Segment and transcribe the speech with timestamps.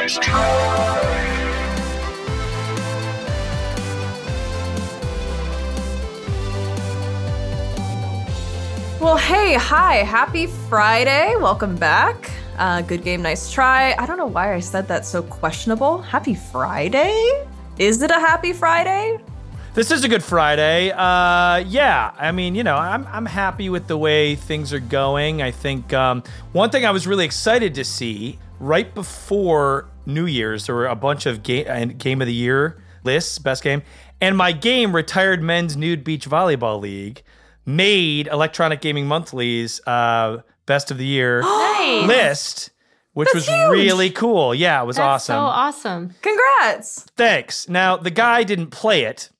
[0.00, 0.08] Well,
[9.18, 11.36] hey, hi, happy Friday.
[11.36, 12.30] Welcome back.
[12.56, 13.94] Uh, good game, nice try.
[13.98, 16.00] I don't know why I said that so questionable.
[16.00, 17.46] Happy Friday?
[17.76, 19.18] Is it a happy Friday?
[19.74, 20.92] This is a good Friday.
[20.92, 25.42] Uh, yeah, I mean, you know, I'm, I'm happy with the way things are going.
[25.42, 30.66] I think um, one thing I was really excited to see right before New Year's,
[30.66, 33.82] there were a bunch of game, uh, game of the year lists, best game,
[34.20, 37.22] and my game, Retired Men's Nude Beach Volleyball League,
[37.66, 42.06] made Electronic Gaming Monthly's uh, best of the year Nice.
[42.06, 42.70] list,
[43.14, 43.70] which That's was huge.
[43.70, 44.54] really cool.
[44.54, 46.10] Yeah, it was That's so awesome.
[46.10, 46.14] awesome.
[46.22, 47.06] Congrats.
[47.16, 47.68] Thanks.
[47.68, 49.30] Now, the guy didn't play it,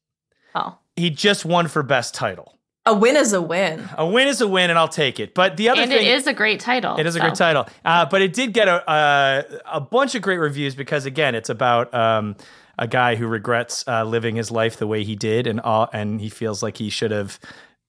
[0.55, 2.59] Oh, he just won for best title.
[2.86, 3.89] A win is a win.
[3.98, 5.34] A win is a win, and I'll take it.
[5.34, 6.97] But the other And thing, it is a great title.
[6.97, 10.23] It is a great title, uh, but it did get a, a a bunch of
[10.23, 12.36] great reviews because again, it's about um,
[12.78, 16.20] a guy who regrets uh, living his life the way he did, and all, and
[16.20, 17.39] he feels like he should have,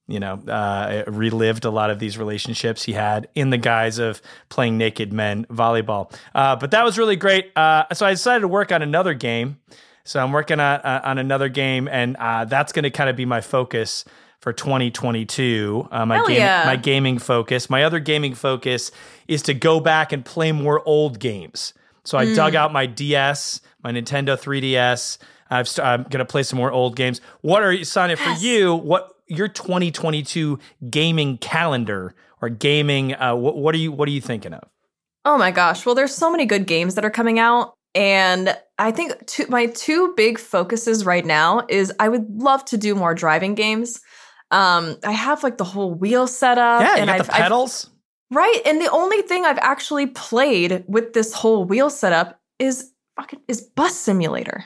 [0.10, 4.22] you know, uh, relived a lot of these relationships he had in the guise of
[4.50, 6.14] playing naked men volleyball.
[6.36, 7.56] Uh, but that was really great.
[7.56, 9.58] Uh, so I decided to work on another game.
[10.04, 13.16] So I'm working on uh, on another game, and uh, that's going to kind of
[13.16, 14.04] be my focus
[14.42, 15.88] for 2022.
[15.92, 16.64] Uh, my game, yeah.
[16.66, 17.70] my gaming focus.
[17.70, 18.92] My other gaming focus
[19.28, 21.74] is to go back and play more old games.
[22.04, 25.20] So I dug out my DS, my Nintendo 3DS.
[25.52, 27.22] I've st- I'm going to play some more old games.
[27.42, 28.74] What are you, Sonia, for you?
[28.74, 30.58] What your 2022
[30.90, 33.14] gaming calendar or gaming?
[33.14, 34.64] Uh, what, what are you What are you thinking of?
[35.24, 35.86] Oh my gosh.
[35.86, 37.76] Well, there's so many good games that are coming out.
[37.94, 42.78] And I think two, my two big focuses right now is I would love to
[42.78, 44.02] do more driving games.
[44.52, 46.82] Um, I have like the whole wheel setup.
[46.82, 47.90] yeah, you and got I've, the I've- pedals.
[48.32, 48.62] right.
[48.66, 53.62] And the only thing I've actually played with this whole wheel setup is fucking is
[53.62, 54.66] Bus Simulator.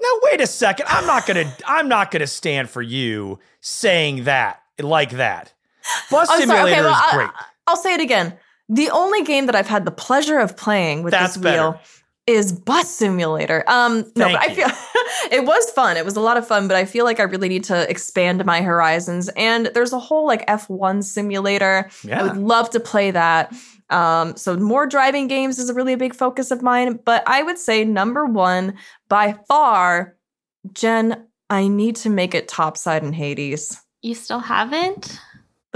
[0.00, 0.86] Now wait a second.
[0.88, 1.52] I'm not gonna.
[1.66, 5.52] I'm not gonna stand for you saying that like that.
[6.10, 7.30] Bus I'm sorry, Simulator okay, well, is I- great.
[7.66, 8.34] I'll say it again.
[8.68, 11.80] The only game that I've had the pleasure of playing with That's this wheel better.
[12.26, 13.62] Is Bus Simulator.
[13.68, 14.54] Um, no, but I you.
[14.54, 14.68] feel
[15.30, 15.96] it was fun.
[15.96, 18.44] It was a lot of fun, but I feel like I really need to expand
[18.44, 19.28] my horizons.
[19.36, 21.88] And there's a whole like F1 simulator.
[22.02, 22.20] Yeah.
[22.20, 23.52] I would love to play that.
[23.90, 26.98] Um, so more driving games is a really big focus of mine.
[27.04, 28.74] But I would say number one
[29.08, 30.16] by far,
[30.72, 31.26] Jen.
[31.48, 33.80] I need to make it topside in Hades.
[34.02, 35.20] You still haven't?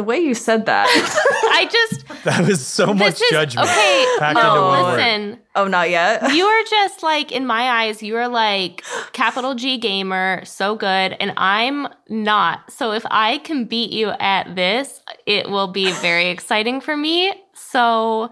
[0.01, 0.87] The way you said that.
[1.53, 3.69] I just That was so much is judgment.
[3.69, 4.07] okay.
[4.19, 5.39] no, into one word.
[5.57, 6.33] oh, not yet.
[6.33, 11.15] You are just like in my eyes, you are like capital G gamer, so good,
[11.21, 12.73] and I'm not.
[12.73, 17.35] So if I can beat you at this, it will be very exciting for me.
[17.53, 18.31] So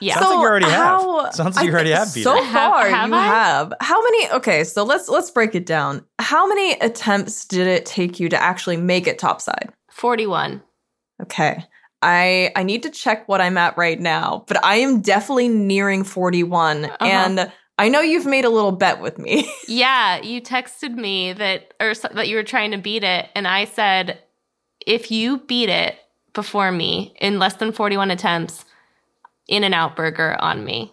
[0.00, 0.14] yeah.
[0.20, 1.34] Sounds like you already have.
[1.34, 2.44] Sounds like you I- already have beat So her.
[2.44, 3.24] Have- far, have you I?
[3.26, 3.72] have.
[3.80, 4.30] How many?
[4.30, 6.04] Okay, so let's let's break it down.
[6.20, 9.72] How many attempts did it take you to actually make it topside?
[9.96, 10.62] 41.
[11.22, 11.64] Okay.
[12.02, 16.04] I I need to check what I'm at right now, but I am definitely nearing
[16.04, 16.96] 41 Uh-huh.
[17.00, 19.50] and I know you've made a little bet with me.
[19.68, 23.64] Yeah, you texted me that or that you were trying to beat it and I
[23.64, 24.18] said
[24.86, 25.96] if you beat it
[26.34, 28.64] before me in less than 41 attempts,
[29.48, 30.92] in and out burger on me.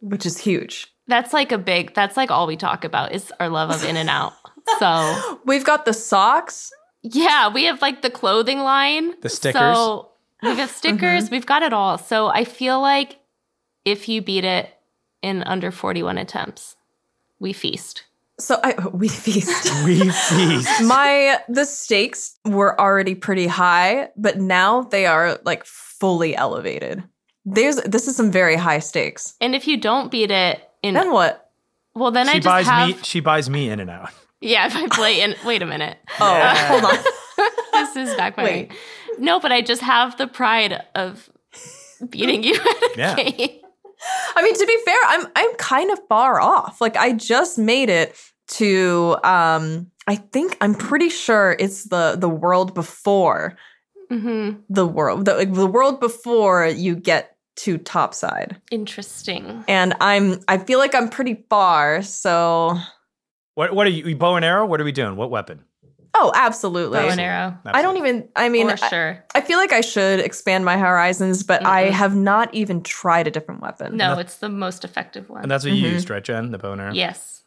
[0.00, 0.86] which is huge.
[1.08, 3.96] That's like a big that's like all we talk about is our love of in
[3.96, 4.32] and out.
[4.78, 6.70] So, We've got the socks.
[7.14, 9.20] Yeah, we have like the clothing line.
[9.20, 9.60] The stickers.
[9.60, 10.10] So,
[10.42, 11.34] we have stickers, mm-hmm.
[11.34, 11.98] we've got it all.
[11.98, 13.18] So, I feel like
[13.84, 14.68] if you beat it
[15.22, 16.76] in under 41 attempts,
[17.38, 18.04] we feast.
[18.38, 19.72] So I we feast.
[19.84, 20.82] We feast.
[20.84, 27.02] My the stakes were already pretty high, but now they are like fully elevated.
[27.44, 29.34] There's this is some very high stakes.
[29.40, 31.50] And if you don't beat it in Then what?
[31.94, 32.96] well then I just buys have me.
[33.02, 34.10] She buys me in and out.
[34.40, 35.98] Yeah, if I play in wait a minute.
[36.20, 36.98] Oh, hold on.
[37.72, 38.44] this is backfiring.
[38.44, 38.72] Wait.
[39.18, 41.28] no, but I just have the pride of
[42.10, 43.14] beating you at a Yeah.
[43.16, 43.60] game.
[44.36, 46.80] I mean, to be fair, I'm I'm kind of far off.
[46.80, 48.14] Like I just made it
[48.48, 53.56] to um I think I'm pretty sure it's the the world before
[54.10, 58.60] hmm the world the, like, the world before you get to topside.
[58.70, 59.64] Interesting.
[59.66, 62.78] And I'm I feel like I'm pretty far, so
[63.56, 64.14] What what are you?
[64.14, 64.66] Bow and arrow?
[64.66, 65.16] What are we doing?
[65.16, 65.64] What weapon?
[66.18, 66.98] oh, absolutely.
[66.98, 67.58] Bow and arrow.
[67.66, 69.24] I don't even I mean For I, sure.
[69.34, 71.90] I feel like I should expand my horizons, but I Mm-mm.
[71.90, 73.96] have not even tried a different weapon.
[73.98, 75.42] No, it's the most effective one.
[75.42, 75.92] And that's what you Mhm.
[75.92, 76.52] used, right, Jen?
[76.52, 76.92] The bow and arrow.
[76.92, 77.42] yes.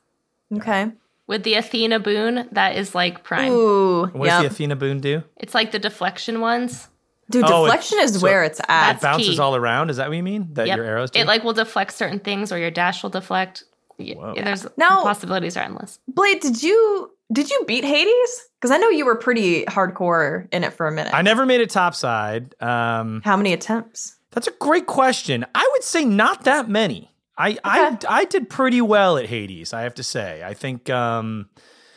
[0.56, 0.91] Okay.
[1.27, 3.51] With the Athena boon, that is like prime.
[3.51, 4.06] Ooh.
[4.07, 5.23] What does the Athena boon do?
[5.38, 6.88] It's like the deflection ones.
[7.29, 8.95] Dude, Oh, deflection is so where it's at.
[8.97, 9.39] It bounces key.
[9.39, 9.91] all around.
[9.91, 10.47] Is that what you mean?
[10.53, 10.77] That Yep.
[10.77, 11.19] your arrows do?
[11.19, 13.63] It like will deflect certain things, or your dash will deflect.
[13.99, 14.33] Y- Whoa.
[14.35, 15.99] yeah, there's Now- the possibilities are endless.
[16.07, 18.45] Blade, did you did you beat Hades?
[18.59, 21.13] Because I know you were pretty hardcore in it for a minute.
[21.13, 22.55] I never made it topside.
[22.61, 24.15] Um, How many attempts?
[24.31, 25.45] that's a great question.
[25.53, 27.11] I would say not that many.
[27.37, 28.07] I, I Okay.
[28.09, 29.73] I did pretty well at Hades.
[29.73, 30.41] I have to say.
[30.43, 31.49] I think um,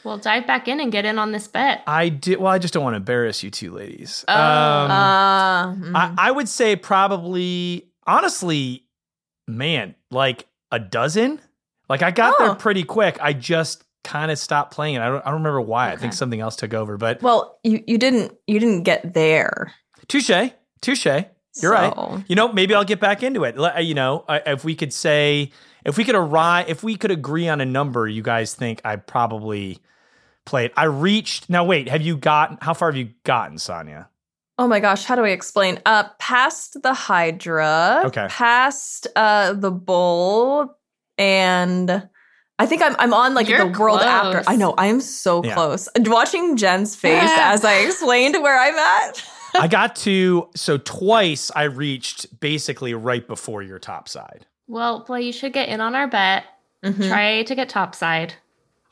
[0.05, 1.83] Well, dive back in and get in on this bet.
[1.87, 2.39] I did.
[2.39, 4.25] Well, I just don't want to embarrass you two ladies.
[4.29, 4.35] Oh.
[4.35, 5.93] Um, Uh, mm.
[5.97, 8.87] I, I would say probably, honestly,
[9.49, 11.41] man, like a dozen.
[11.93, 12.47] Like I got Oh.
[12.47, 13.19] there pretty quick.
[13.21, 14.97] I just kind of stopped playing.
[14.99, 15.93] I don't, I don't remember why.
[15.93, 16.97] I think something else took over.
[16.97, 19.73] But well, you you didn't you didn't get there.
[20.09, 20.31] touche,
[20.81, 21.07] touche.
[21.61, 22.25] You're right.
[22.29, 23.57] You know, maybe I'll get back into it.
[23.85, 25.51] You know, if we could say,
[25.85, 28.97] if we could arrive, if we could agree on a number, you guys think I
[28.97, 29.79] probably
[30.47, 30.71] played.
[30.79, 31.51] I reached.
[31.51, 32.57] Now, wait, have you gotten?
[32.63, 34.09] How far have you gotten, Sonia?
[34.59, 35.79] Oh my gosh, how do I explain?
[35.85, 38.27] Uh past the Hydra, Okay.
[38.31, 40.75] past uh the bull,
[41.19, 42.09] and
[42.59, 44.43] I think I'm I'm on like You're the world after.
[44.47, 45.55] I know, I am so Yeah.
[45.55, 45.89] close.
[45.99, 49.25] Watching Jen's face as I explained where I'm at.
[49.55, 51.51] I got to so twice.
[51.55, 54.47] I reached basically right before your top side.
[54.69, 56.45] Well, well, you should get in on our bet.
[56.85, 57.09] Mhm.
[57.09, 58.35] Try to get topside.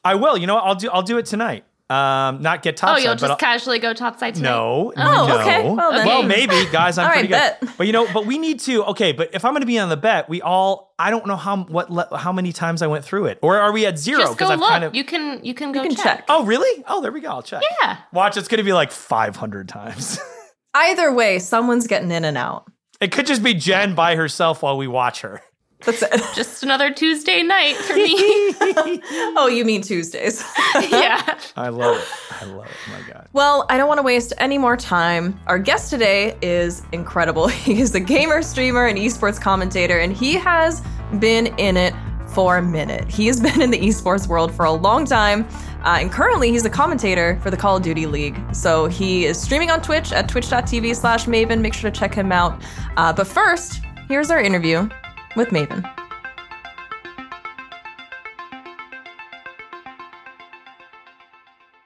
[0.05, 0.37] I will.
[0.37, 0.65] You know, what?
[0.65, 0.91] I'll do.
[0.91, 1.65] I'll do it tonight.
[1.91, 4.49] Um, not get top oh, you'll but just I'll- casually go topside tonight.
[4.49, 5.41] No, Oh, no.
[5.41, 5.69] okay.
[5.69, 6.07] Well, then.
[6.07, 6.99] Well, maybe, guys.
[6.99, 7.67] I'm All pretty right, good.
[7.67, 7.77] bet.
[7.79, 8.85] But you know, but we need to.
[8.85, 10.95] Okay, but if I'm going to be on the bet, we all.
[11.01, 13.73] I don't know how what le- how many times I went through it, or are
[13.73, 14.21] we at zero?
[14.21, 14.69] Just go I've look.
[14.69, 14.95] kind of.
[14.95, 16.05] You can you can go can check.
[16.05, 16.25] check.
[16.29, 16.85] oh, really?
[16.87, 17.29] Oh, there we go.
[17.31, 17.63] I'll check.
[17.83, 17.97] Yeah.
[18.13, 18.37] Watch.
[18.37, 20.21] It's going to be like 500 times.
[20.75, 22.71] Either way, someone's getting in and out.
[23.01, 25.43] it could just be Jen by herself while we watch her.
[25.85, 26.11] That's it.
[26.35, 28.15] Just another Tuesday night for me.
[29.37, 30.45] oh, you mean Tuesdays.
[30.91, 31.39] yeah.
[31.57, 32.09] I love it.
[32.43, 32.73] I love it.
[32.89, 33.29] Oh my god.
[33.33, 35.39] Well, I don't want to waste any more time.
[35.47, 37.49] Our guest today is incredible.
[37.49, 40.83] He is a gamer, streamer, and esports commentator, and he has
[41.19, 41.95] been in it
[42.29, 43.09] for a minute.
[43.09, 45.49] He has been in the esports world for a long time,
[45.85, 48.39] uh, and currently he's a commentator for the Call of Duty League.
[48.55, 51.61] So he is streaming on Twitch at twitch.tv slash Maven.
[51.61, 52.63] Make sure to check him out.
[52.97, 54.89] Uh, but first, here's our interview
[55.37, 55.85] with Maven.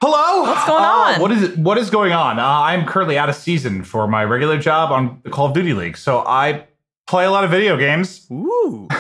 [0.01, 0.43] Hello.
[0.43, 1.21] What's going Uh, on?
[1.21, 1.59] what is it?
[1.59, 2.39] What is going on?
[2.39, 5.73] Uh, I'm currently out of season for my regular job on the Call of Duty
[5.73, 6.67] League, so I
[7.07, 8.27] play a lot of video games.
[8.33, 8.89] Ooh.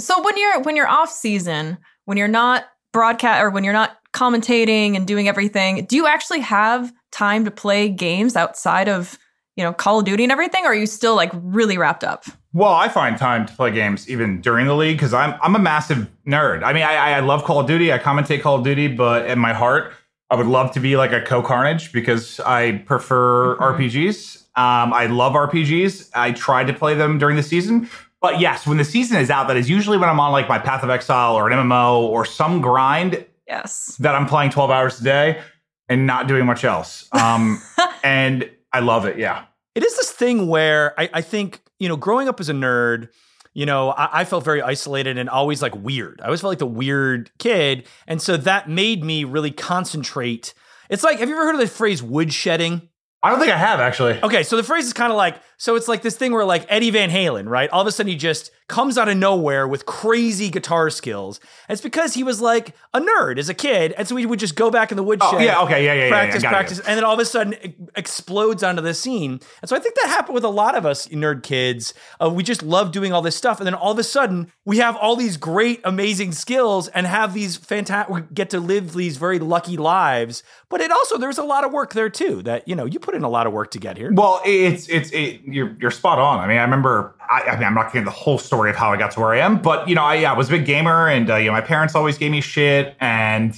[0.00, 3.96] So when you're when you're off season, when you're not broadcast or when you're not
[4.12, 9.18] commentating and doing everything, do you actually have time to play games outside of
[9.58, 12.24] you know Call of Duty and everything, or are you still like really wrapped up?
[12.54, 15.58] well, I find time to play games even during the league because I'm I'm a
[15.58, 16.62] massive nerd.
[16.62, 17.92] I mean, I, I love Call of Duty.
[17.92, 19.92] I commentate Call of Duty, but in my heart,
[20.30, 24.44] I would love to be like a CohhCarnage because I prefer RPGs.
[24.56, 26.10] Um, I love RPGs.
[26.14, 27.88] I tried to play them during the season.
[28.20, 30.58] But yes, when the season is out, that is usually when I'm on like my
[30.58, 33.96] Path of Exile or an MMO or some grind Yes.
[34.00, 35.40] that I'm playing 12 hours a day
[35.88, 37.08] and not doing much else.
[37.12, 37.62] Um,
[38.02, 39.18] and I love it.
[39.18, 39.44] Yeah.
[39.74, 43.08] it is this thing where I, I think you know growing up as a nerd
[43.54, 46.58] you know I, I felt very isolated and always like weird i always felt like
[46.58, 50.54] the weird kid and so that made me really concentrate
[50.90, 52.88] it's like have you ever heard of the phrase woodshedding
[53.20, 54.22] I don't think I have actually.
[54.22, 56.64] Okay, so the phrase is kind of like so it's like this thing where like
[56.68, 57.68] Eddie Van Halen, right?
[57.70, 61.40] All of a sudden he just comes out of nowhere with crazy guitar skills.
[61.68, 64.38] And it's because he was like a nerd as a kid, and so he would
[64.38, 65.34] just go back in the woodshed.
[65.34, 66.52] Oh, yeah, okay, yeah, yeah, yeah, practice, yeah, it.
[66.52, 69.40] practice, and then all of a sudden it explodes onto the scene.
[69.62, 71.94] And so I think that happened with a lot of us nerd kids.
[72.22, 74.78] Uh, we just love doing all this stuff, and then all of a sudden we
[74.78, 78.14] have all these great, amazing skills, and have these fantastic.
[78.14, 80.42] We get to live these very lucky lives.
[80.68, 82.42] But it also there's a lot of work there too.
[82.42, 84.12] That you know you put in a lot of work to get here.
[84.12, 86.38] Well, it's it's it, you're you're spot on.
[86.40, 87.14] I mean, I remember.
[87.30, 89.34] I, I mean, I'm not getting the whole story of how I got to where
[89.34, 91.46] I am, but you know, I, yeah, I was a big gamer, and uh, you
[91.46, 93.54] know, my parents always gave me shit, and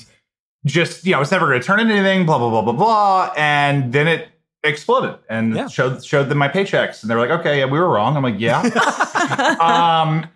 [0.67, 2.27] just you know, I was never going to turn into anything.
[2.27, 3.33] Blah blah blah blah blah.
[3.37, 4.29] And then it
[4.65, 5.69] exploded and Yeah.
[5.69, 8.23] showed showed them my paychecks, and they were like, "Okay, yeah, we were wrong." I'm
[8.23, 8.61] like, "Yeah."
[9.61, 10.29] um,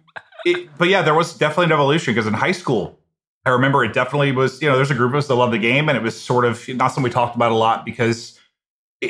[0.44, 2.98] it, but yeah, there was definitely an evolution because in high school,
[3.46, 4.60] I remember it definitely was.
[4.62, 6.44] You know, there's a group of us that loved the game, and it was sort
[6.44, 8.38] of not something we talked about a lot because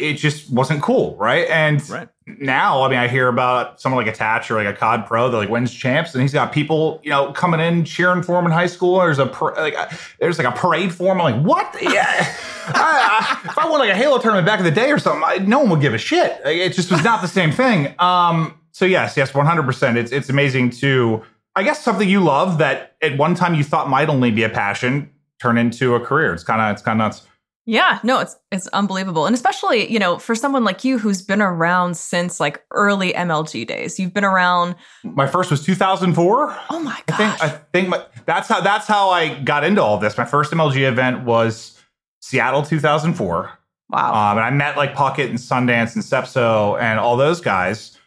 [0.00, 1.48] it- just wasn't cool, right?
[1.50, 2.08] And Right.
[2.26, 5.36] now, I mean, I hear about someone like Attach or like a COD Pro that
[5.36, 8.52] like wins champs, and he's got people, you know, coming in cheering for him in
[8.52, 8.98] high school.
[9.00, 11.20] There's a par- like a, there's like a parade for him.
[11.20, 11.76] I'm like, what?
[11.82, 12.04] Yeah.
[12.66, 15.22] I, I, if I won like a Halo tournament back in the day or something,
[15.24, 16.40] I, no one would give a shit.
[16.44, 17.94] Like, it just was not the same thing.
[17.98, 18.54] Um.
[18.72, 19.62] So yes, yes, 100.
[19.64, 21.22] percent It's it's amazing to,
[21.54, 24.48] I guess, something you love that at one time you thought might only be a
[24.48, 25.10] passion
[25.40, 26.32] turn into a career.
[26.32, 27.22] It's kind of it's kind of nuts.
[27.66, 29.25] Yeah, no, it's it's unbelievable.
[29.25, 33.66] And especially, you know, for someone like you who's been around since like early MLG
[33.66, 33.99] days.
[33.99, 36.56] You've been around My first was 2004.
[36.68, 37.42] Oh my I think.
[37.42, 40.18] I think my, that's how that's how I got into all this.
[40.18, 41.80] My first MLG event was
[42.21, 43.50] Seattle 2004.
[43.88, 44.33] wow.
[44.33, 47.99] Um, and I met like Puckett and Sundance and Sepso and all those guys.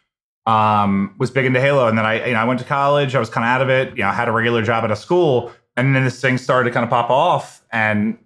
[0.46, 3.14] Um, was big into Halo, and then I, you know, I went to college.
[3.14, 3.90] I was kind of out of it.
[3.90, 6.70] You know, I had a regular job at a school, and then this thing started
[6.70, 8.16] to kind of pop off, and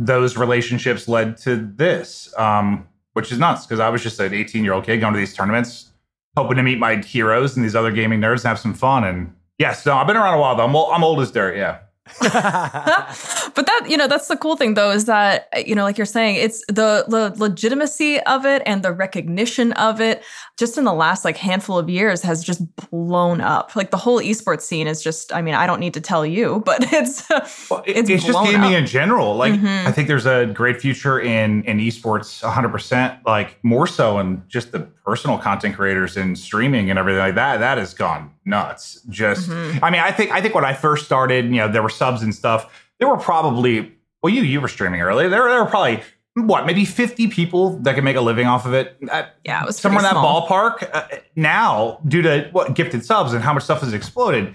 [0.00, 4.64] those relationships led to this, um, which is nuts because I was just an 18
[4.64, 5.92] year old kid going to these tournaments,
[6.36, 9.04] hoping to meet my heroes and these other gaming nerds and have some fun.
[9.04, 10.64] And yes, no, I've been around a while though.
[10.64, 11.54] I'm, I'm old as dirt.
[11.54, 11.80] Yeah.
[12.20, 16.04] but that you know that's the cool thing though is that you know like you're
[16.04, 20.22] saying it's the the legitimacy of it and the recognition of it
[20.58, 24.18] just in the last like handful of years has just blown up like the whole
[24.20, 27.28] esports scene is just i mean i don't need to tell you but it's
[27.70, 28.80] Well, it- it's, it's, just gaming up.
[28.80, 29.36] in general.
[29.36, 29.86] Like Mhm.
[29.86, 34.72] I think there's a great future in in esports 100%, like more so in just
[34.72, 37.58] the personal content creators and streaming and everything like that.
[37.58, 39.00] That has gone nuts.
[39.08, 39.80] Just Mhm.
[39.82, 42.22] I mean, I think I think when I first started, you know, there were subs
[42.22, 42.66] and stuff.
[43.00, 45.26] There were probably well, you you were streaming early.
[45.28, 46.00] There there were probably
[46.36, 48.96] what maybe 50 people that could make a living off of it.
[49.10, 50.46] Uh, yeah it was somewhere in that small.
[50.46, 50.88] ballpark.
[50.94, 51.02] Uh,
[51.34, 54.54] now, due to what gifted subs and how much stuff has exploded,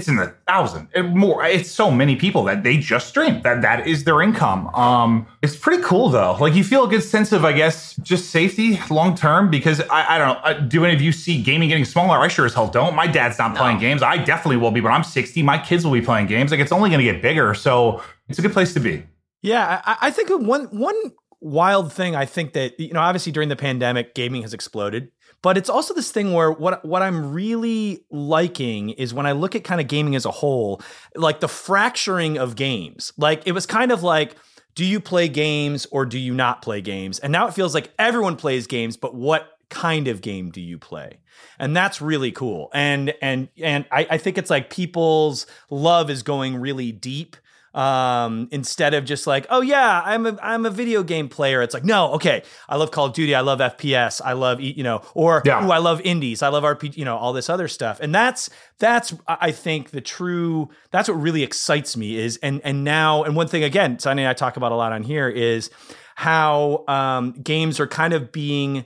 [0.00, 1.44] it's in the thousand and more.
[1.44, 3.42] It's so many people that they just stream.
[3.42, 4.66] That that is their income.
[4.74, 6.36] Um, it's pretty cool though.
[6.40, 9.50] Like you feel a good sense of, I guess, just safety long term.
[9.50, 10.40] Because I, I don't know.
[10.42, 12.18] uh, Do any of you see gaming getting smaller?
[12.18, 12.94] I sure as hell don't.
[12.94, 14.02] My dad's not playing games.
[14.02, 15.42] I definitely will be when I'm 60.
[15.42, 16.50] My kids will be playing games.
[16.50, 17.54] Like it's only going to get bigger.
[17.54, 19.04] So it's a good place to be.
[19.42, 20.96] Yeah, I, I think one one
[21.40, 25.10] wild thing I think that you know obviously during the pandemic gaming has exploded,
[25.42, 29.54] but it's also this thing where what what I'm really liking is when I look
[29.54, 30.82] at kind of gaming as a whole,
[31.14, 33.12] like the fracturing of games.
[33.16, 34.36] Like it was kind of like
[34.74, 37.18] do you play games or do you not play games?
[37.18, 40.78] And now it feels like everyone plays games, but what kind of game do you
[40.78, 41.20] play?
[41.58, 42.70] And that's really cool.
[42.72, 47.36] And and and I, I think it's like people's love is going really deep
[47.74, 51.62] um instead of just like oh yeah i'm a i'm a video game player.
[51.62, 54.82] It's like no okay i love call of duty i love fps i love you
[54.82, 55.64] know or Yeah.
[55.64, 58.00] ooh, i love indies i love rpg you know all this other stuff.
[58.00, 62.82] And that's that's i think the true that's what really excites me is and and
[62.82, 65.70] now and one thing again sonny and i talk about a lot on here is
[66.16, 68.84] how um games are kind of being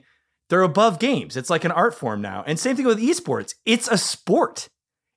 [0.50, 1.38] they're above games.
[1.38, 2.44] It's like an art form now.
[2.46, 3.54] And same thing with esports.
[3.64, 4.68] It's a sport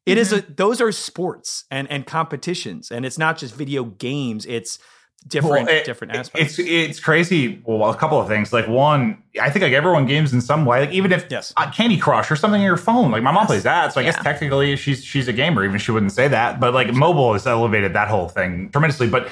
[0.07, 4.45] it is a those are sports and and competitions, and it's not just video games.
[4.45, 4.79] It's
[5.27, 6.57] different Well, it- different aspects.
[6.59, 7.61] It's it's crazy.
[7.65, 8.53] Well, a couple of things.
[8.53, 10.81] Like one, I think like everyone games in some way.
[10.81, 11.53] Like even if Yes.
[11.57, 13.11] uh, Candy Crush or something on your phone.
[13.11, 15.63] Like my mom plays that, so I guess technically she's she's a gamer.
[15.63, 19.07] Even if she wouldn't say that, but like mobile has elevated that whole thing tremendously.
[19.09, 19.25] But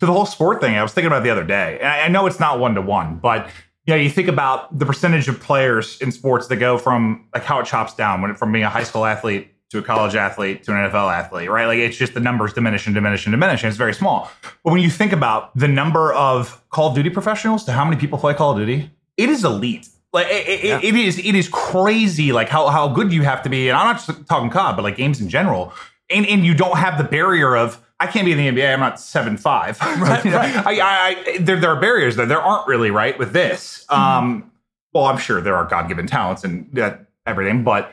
[0.00, 2.08] to the whole sport thing, I was thinking about the other day, and I, I
[2.08, 3.48] know it's not one to one, but.
[3.84, 7.42] You know, you think about the percentage of players in sports that go from like
[7.42, 10.62] how it chops down when from being a high school athlete to a college athlete
[10.64, 11.66] to an NFL athlete, right?
[11.66, 14.30] Like it's just the numbers diminish and diminish and diminish, and it's very small.
[14.62, 17.96] But when you think about the number of Call of Duty professionals to how many
[17.96, 19.88] people play Call of Duty, it is elite.
[20.12, 22.32] Like it, it- it is, it is crazy.
[22.32, 24.82] Like how how good you have to be, and I'm not just talking COD, but
[24.82, 25.72] like games in general.
[26.10, 28.72] And and you don't have the barrier of I can't be in the NBA.
[28.74, 29.78] I'm not seven five.
[29.80, 30.66] Right, right.
[30.66, 32.26] I, I, I, there, there are barriers there.
[32.26, 33.86] there aren't really right with this.
[33.88, 34.02] Mm-hmm.
[34.02, 34.50] Um,
[34.92, 37.92] well, I'm sure there are God given talents and that everything, but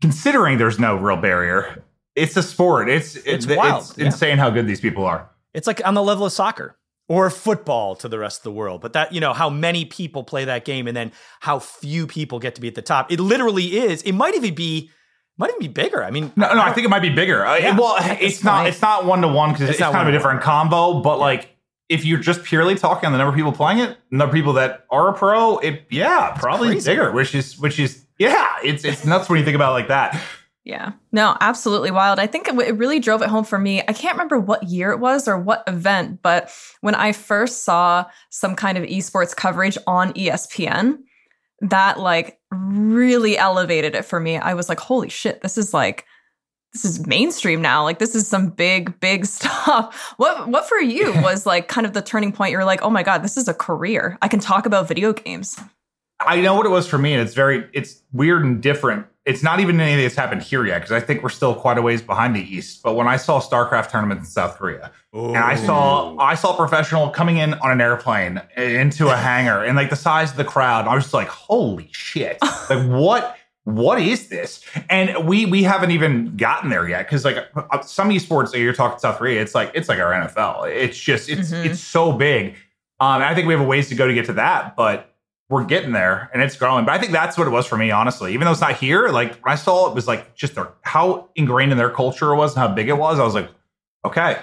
[0.00, 1.84] considering there's no real barrier,
[2.16, 2.88] it's a sport.
[2.88, 4.06] It's It's it's, wild, it's yeah.
[4.06, 5.30] insane how good these people are.
[5.54, 6.76] It's like on the level of soccer
[7.08, 8.80] or football to the rest of the world.
[8.80, 12.38] But that, you know, how many people play that game and then how few people
[12.38, 13.10] get to be at the top.
[13.10, 14.02] It literally is.
[14.02, 14.90] It might even be
[15.36, 16.04] might even be bigger.
[16.04, 17.46] I mean, No, no, I think it might be bigger.
[17.46, 18.66] Uh, Yeah, well, it's not.
[18.66, 21.00] It's not one to one because It's it's, kind of a different combo.
[21.00, 21.48] But like,
[21.88, 24.34] if you're just purely talking on the number of people playing it, the number of
[24.34, 26.90] people that are a pro, it yeah, probably crazy.
[26.90, 27.10] bigger.
[27.10, 30.22] Which is which is yeah, it's it's nuts when you think about it like that.
[30.62, 30.92] Yeah.
[31.10, 32.18] No, absolutely wild.
[32.18, 33.80] I think it, it really drove it home for me.
[33.80, 38.04] I can't remember what year it was or what event, but when I first saw
[38.28, 40.98] some kind of esports coverage on ESPN,
[41.62, 44.36] that like really elevated it for me.
[44.36, 46.04] I was like, holy shit, this is like
[46.74, 47.82] this is mainstream now.
[47.82, 50.14] Like this is some big, big stuff.
[50.18, 52.52] What what for you was like kind of the turning point?
[52.52, 54.18] You're like, oh my god, this is a career.
[54.20, 55.58] I can talk about video games.
[56.20, 59.06] I know what it was for me, and it's very it's weird and different.
[59.24, 61.82] It's not even anything that's happened here yet because I think we're still quite a
[61.82, 62.82] ways behind the East.
[62.82, 65.28] But when I saw StarCraft tournaments in South Korea, Ooh.
[65.28, 69.64] and I saw I saw a professional coming in on an airplane into a hangar,
[69.64, 72.38] and like the size of the crowd, I was just like, holy shit!
[72.70, 73.36] like what?
[73.64, 74.64] What is this?
[74.88, 78.98] And we we haven't even gotten there yet because like uh, some esports, you're talking
[78.98, 80.70] South Korea, it's like it's like our NFL.
[80.74, 81.70] It's just it's mm-hmm.
[81.70, 82.56] it's so big.
[83.00, 85.09] Um, I think we have a ways to go to get to that, but
[85.50, 86.84] we're getting there and it's growing.
[86.86, 88.32] But I think that's what it was for me, honestly.
[88.32, 91.28] Even though it's not here, like when I saw it was like just their, how
[91.34, 93.18] ingrained in their culture it was and how big it was.
[93.18, 93.50] I was like,
[94.04, 94.38] okay,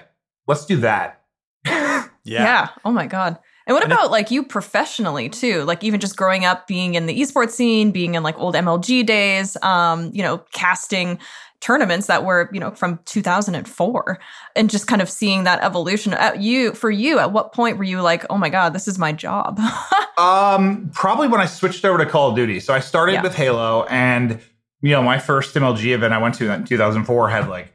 [0.47, 1.23] let's do that.
[1.65, 2.09] yeah.
[2.25, 2.69] yeah.
[2.83, 3.39] Oh my God.
[3.67, 5.63] And what and about it, like you professionally too?
[5.63, 9.05] Like even just growing up, being in the esports scene, being in like old MLG
[9.05, 11.19] days, um, you know, casting
[11.59, 14.19] tournaments that were you know from 2004
[14.55, 17.83] and just kind of seeing that evolution at you for you at what point were
[17.83, 19.59] you like oh my god this is my job
[20.17, 23.23] um probably when i switched over to call of duty so i started yeah.
[23.23, 24.39] with halo and
[24.81, 27.73] you know my first mlg event i went to in 2004 had like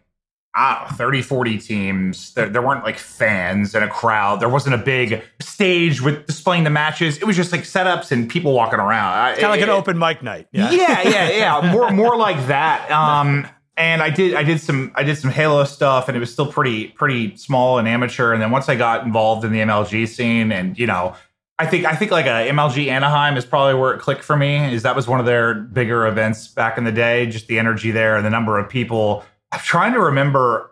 [0.54, 2.34] I don't 30, 40 teams.
[2.34, 4.40] There, there, weren't like fans and a crowd.
[4.40, 7.16] There wasn't a big stage with displaying the matches.
[7.16, 9.36] It was just like setups and people walking around.
[9.36, 10.48] Kind of like an open mic night.
[10.52, 11.30] Yeah, yeah, yeah.
[11.30, 11.72] yeah.
[11.72, 12.90] More, more like that.
[13.02, 13.48] Um,
[13.82, 16.50] and I did I did some I did some Halo stuff and it was still
[16.50, 18.32] pretty pretty small and amateur.
[18.32, 21.16] And then once I got involved in the MLG scene and you know
[21.58, 24.72] I think I think like a MLG Anaheim is probably where it clicked for me.
[24.72, 27.26] Is that was one of their bigger events back in the day.
[27.26, 29.24] Just the energy there and the number of people.
[29.50, 30.70] I'm trying to remember.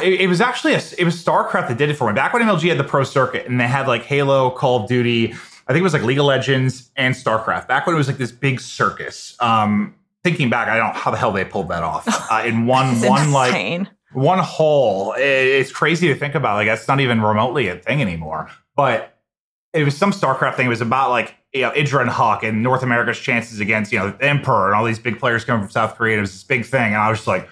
[0.00, 2.14] It, it was actually a, it was StarCraft that did it for me.
[2.14, 5.32] Back when MLG had the pro circuit and they had like Halo, Call of Duty.
[5.66, 7.66] I think it was like League of Legends and StarCraft.
[7.66, 9.36] Back when it was like this big circus.
[9.40, 12.66] Um, thinking back, I don't know how the hell they pulled that off uh, in
[12.66, 13.32] one one insane.
[13.32, 15.14] like one hole.
[15.16, 16.56] It's crazy to think about.
[16.56, 18.50] Like that's not even remotely a thing anymore.
[18.76, 19.18] But
[19.72, 20.66] it was some StarCraft thing.
[20.66, 23.98] It was about like you know Idra and Huck and North America's chances against you
[23.98, 26.18] know the Emperor and all these big players coming from South Korea.
[26.18, 27.48] It was this big thing, and I was just like.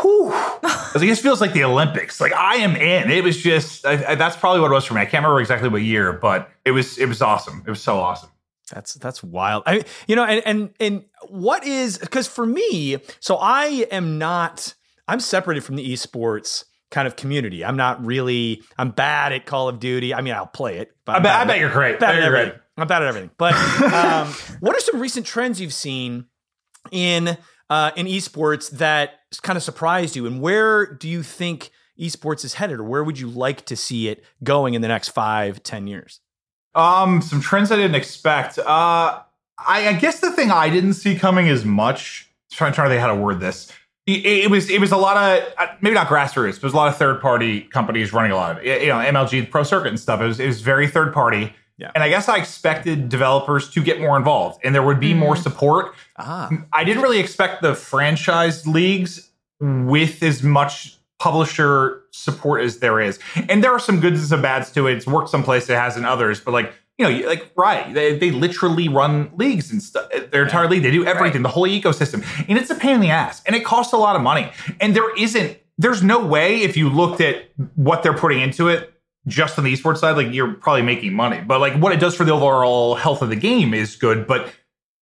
[0.00, 0.32] Whew.
[0.94, 2.18] it just feels like the Olympics.
[2.18, 3.10] Like I am in.
[3.10, 5.02] It was just I, I, that's probably what it was for me.
[5.02, 7.62] I can't remember exactly what year, but it was it was awesome.
[7.66, 8.30] It was so awesome.
[8.72, 9.62] That's that's wild.
[9.66, 14.74] I you know, and and and what is because for me, so I am not.
[15.08, 17.64] I'm separated from the esports kind of community.
[17.64, 18.62] I'm not really.
[18.78, 20.14] I'm bad at Call of Duty.
[20.14, 20.96] I mean, I'll play it.
[21.04, 21.98] But I bet, I bet you're great.
[21.98, 22.50] Bad at everything.
[22.50, 22.60] Great.
[22.78, 23.30] I'm bad at everything.
[23.36, 23.54] But
[23.92, 24.28] um,
[24.60, 26.26] what are some recent trends you've seen
[26.90, 27.36] in
[27.68, 32.54] uh, in esports that kind of surprised you, and where do you think esports is
[32.54, 35.86] headed, or where would you like to see it going in the next five, ten
[35.86, 36.20] years?
[36.74, 38.58] Um, some trends I didn't expect.
[38.58, 39.20] Uh,
[39.58, 42.28] I, I guess the thing I didn't see coming as much.
[42.50, 43.72] Trying, trying to think how to word this.
[44.06, 46.72] It, it was it was a lot of uh, maybe not grassroots, but it was
[46.74, 48.82] a lot of third party companies running a lot of it.
[48.82, 50.20] You know, MLG Pro Circuit and stuff.
[50.20, 51.54] It was it was very third party.
[51.78, 51.90] Yeah.
[51.94, 55.18] And I guess I expected developers to get more involved and there would be mm.
[55.18, 55.94] more support.
[56.16, 56.50] Ah.
[56.72, 63.20] I didn't really expect the franchise leagues with as much publisher support as there is.
[63.48, 64.96] And there are some goods and some bads to it.
[64.96, 68.18] It's worked some places, it has in others, but like, you know, like right, they,
[68.18, 70.10] they literally run leagues and stuff.
[70.32, 71.48] Their entire league, they do everything, right.
[71.48, 74.16] the whole ecosystem, and it's a pain in the ass, and it costs a lot
[74.16, 74.50] of money.
[74.80, 78.92] And there isn't, there's no way if you looked at what they're putting into it,
[79.28, 81.40] just on the esports side, like you're probably making money.
[81.40, 84.26] But like what it does for the overall health of the game is good.
[84.26, 84.52] But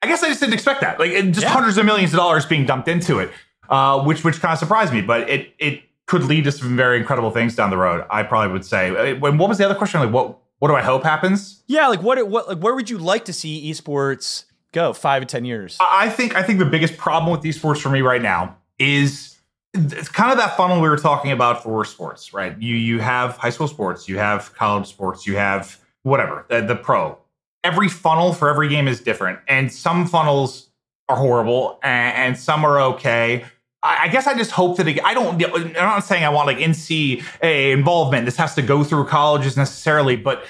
[0.02, 1.00] I guess I just didn't expect that.
[1.00, 1.48] Like just yeah.
[1.48, 3.30] hundreds of millions of dollars being dumped into it,
[3.70, 5.00] uh, which which kind of surprised me.
[5.00, 8.04] But it it could lead to some very incredible things down the road.
[8.10, 8.90] I probably would say.
[8.90, 10.00] Uh, when what was the other question?
[10.00, 11.62] Like, what what do I hope happens?
[11.68, 15.26] Yeah, like what what like where would you like to see esports go five to
[15.26, 15.78] ten years?
[15.80, 19.38] I think I think the biggest problem with esports for me right now is
[19.72, 22.60] it's kind of that funnel we were talking about for sports, right?
[22.60, 26.74] You you have high school sports, you have college sports, you have whatever the, the
[26.74, 27.18] pro.
[27.62, 30.70] Every funnel for every game is different, and some funnels
[31.08, 33.44] are horrible, and, and some are okay
[33.82, 35.42] I guess I just hope that it, I don't.
[35.42, 38.26] I'm not saying I want like NCAA involvement.
[38.26, 40.44] This has to go through colleges necessarily, but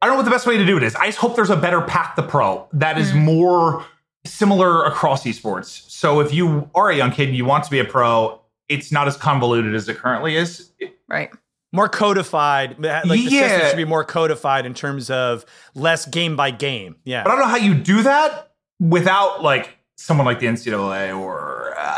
[0.00, 0.94] I don't know what the best way to do it is.
[0.94, 3.22] I just hope there's a better path to pro that is mm.
[3.22, 3.84] more
[4.24, 5.90] similar across esports.
[5.90, 8.92] So if you are a young kid and you want to be a pro, it's
[8.92, 10.70] not as convoluted as it currently is.
[11.08, 11.30] Right.
[11.72, 12.78] More codified.
[12.78, 13.48] Like the yeah.
[13.48, 16.96] system should be more codified in terms of less game by game.
[17.04, 17.24] Yeah.
[17.24, 21.47] But I don't know how you do that without like someone like the NCAA or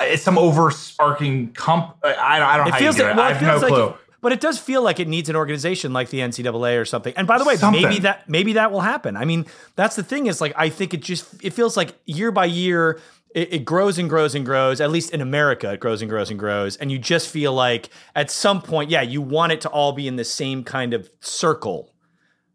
[0.02, 1.96] it's some over sparking comp.
[2.02, 3.16] Uh, I, I don't know It how feels like, it.
[3.16, 3.86] well, I have no feels like, clue.
[3.88, 7.14] it- but it does feel like it needs an organization like the NCAA or something.
[7.16, 7.80] And by the way, Something.
[7.82, 9.16] maybe that maybe that will happen.
[9.16, 12.30] I mean, that's the thing is like I think it just it feels like year
[12.30, 13.00] by year
[13.34, 14.78] it, it grows and grows and grows.
[14.82, 17.88] At least in America, it grows and grows and grows, and you just feel like
[18.14, 21.08] at some point, yeah, you want it to all be in the same kind of
[21.20, 21.90] circle.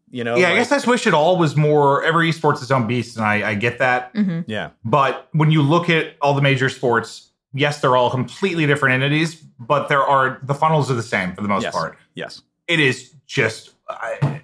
[0.08, 0.36] You know?
[0.36, 2.04] yeah, I guess I just wish it all was more.
[2.04, 4.14] Every esports its own beast, and I, I get that.
[4.14, 4.42] Mm-hmm.
[4.46, 4.70] yeah.
[4.84, 9.34] But when you look at all the major sports, yes, they're all completely different entities,
[9.58, 11.74] but there are the funnels are the same for the most Yes.
[11.74, 11.98] part.
[12.14, 12.42] Yes.
[12.68, 14.42] It is just I,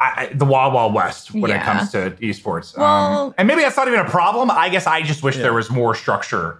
[0.00, 2.76] I, the wild wild west when it comes to esports.
[2.76, 4.50] Um, Well- and maybe that's not even a problem.
[4.50, 5.42] I guess I just wish Yeah.
[5.44, 6.58] there was more structure.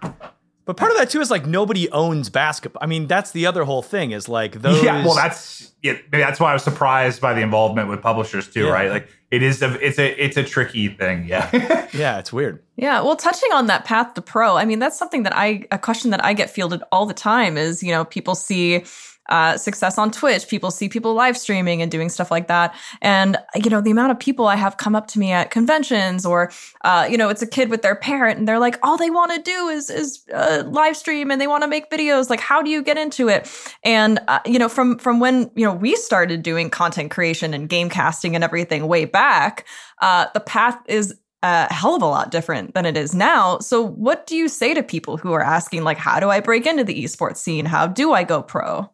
[0.65, 2.83] But part of that too is like nobody owns basketball.
[2.83, 4.83] I mean, that's the other whole thing is like those.
[4.83, 8.47] Yeah, well, that's yeah, maybe that's why I was surprised by the involvement with publishers
[8.47, 8.71] too, Yeah.
[8.71, 8.91] right?
[8.91, 11.25] Like it is a it's a it's a tricky thing.
[11.27, 11.87] Yeah.
[11.93, 12.63] yeah, it's weird.
[12.75, 15.77] Yeah, well, touching on that path to pro, I mean, that's something that I, a
[15.77, 18.85] question that I get fielded all the time is, you know, people see
[19.29, 22.75] uh, success on Twitch, people see people live streaming and doing stuff like that.
[23.01, 26.25] And, you know, the amount of people I have come up to me at conventions
[26.25, 26.51] or,
[26.83, 29.33] uh, you know, it's a kid with their parent and they're like, all they want
[29.33, 32.29] to do is, is uh, live stream and they want to make videos.
[32.29, 33.49] Like, how do you get into it?
[33.83, 37.69] And, uh, you know, from, from when, you know, we started doing content creation and
[37.69, 39.65] game casting and everything way back,
[40.01, 43.59] uh, the path is a hell of a lot different than it is now.
[43.59, 46.65] So, what do you say to people who are asking, like, how do I break
[46.65, 47.65] into the esports scene?
[47.65, 48.89] How do I go pro?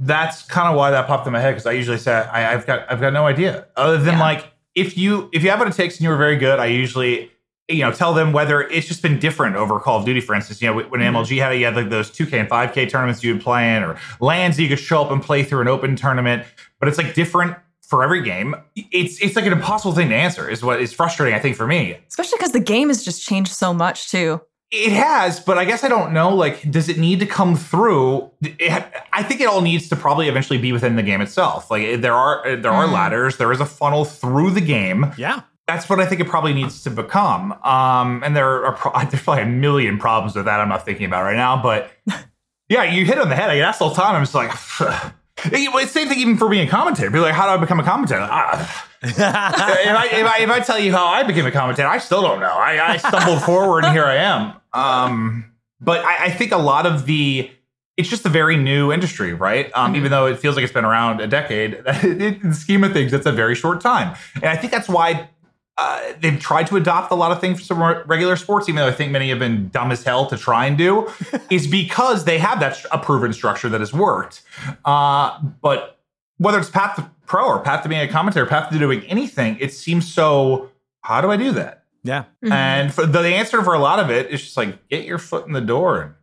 [0.00, 2.66] That's kind of why that popped in my head because I usually say I, I've
[2.66, 4.20] got I've got no idea other than Yeah.
[4.20, 6.66] like if you if you have what it takes and you were very good, I
[6.66, 7.30] usually
[7.68, 10.62] you know tell them whether it's just been different over Call of Duty, for instance.
[10.62, 11.12] You know when Mhm.
[11.14, 13.42] MLG had it, you had like those two K and five K tournaments you would
[13.42, 16.44] play in, or LANs you could show up and play through an open tournament,
[16.78, 18.54] but it's like different for every game.
[18.76, 20.48] It's it's like an impossible thing to answer.
[20.48, 21.98] Is what is frustrating I think for me.
[22.08, 24.40] Especially because the game has just changed so much, too.
[24.70, 26.34] It has, but I guess I don't know.
[26.34, 28.30] Like, does it need to come through?
[28.42, 31.70] It, I think it all needs to probably eventually be within the game itself.
[31.70, 32.92] Like, there are there are Mm.
[32.92, 33.38] ladders.
[33.38, 35.12] There is a funnel through the game.
[35.16, 35.40] Yeah.
[35.66, 37.52] That's what I think it probably needs to become.
[37.64, 40.60] Um, and there are pro- there's probably a million problems with that.
[40.60, 41.90] I'm not thinking about right now, but
[42.68, 43.48] yeah, you hit on the head.
[43.48, 44.14] I get asked all the time.
[44.16, 44.50] I'm just like.
[45.44, 47.10] It's same thing even for being a commentator.
[47.10, 48.26] Be like, how do I become a commentator?
[48.28, 48.87] Ah.
[49.02, 52.22] If, I, if, I, if I tell you how I became a commentator, I still
[52.22, 52.46] don't know.
[52.46, 54.54] I, I stumbled forward and here I am.
[54.72, 57.50] Um, but I, I think a lot of the
[57.96, 59.72] it's just a very new industry, right?
[59.74, 62.92] Um, Even though it feels like it's been around a decade, in the scheme of
[62.92, 64.16] things, it's a very short time.
[64.36, 65.28] And I think that's why
[65.76, 68.92] uh, they've tried to adopt a lot of things from regular sports, even though I
[68.92, 71.08] think many have been dumb as hell to try and do,
[71.50, 74.42] is because they have that a proven structure that has worked.
[74.84, 75.98] Uh, but
[76.36, 79.56] whether it's path to pro or path to being a commentator, path to doing anything,
[79.60, 80.70] it seems so.
[81.02, 81.84] How do I do that?
[82.02, 82.24] Yeah.
[82.44, 82.50] Mhm.
[82.52, 85.46] And for the answer for a lot of it is just like get your foot
[85.46, 86.14] in the door and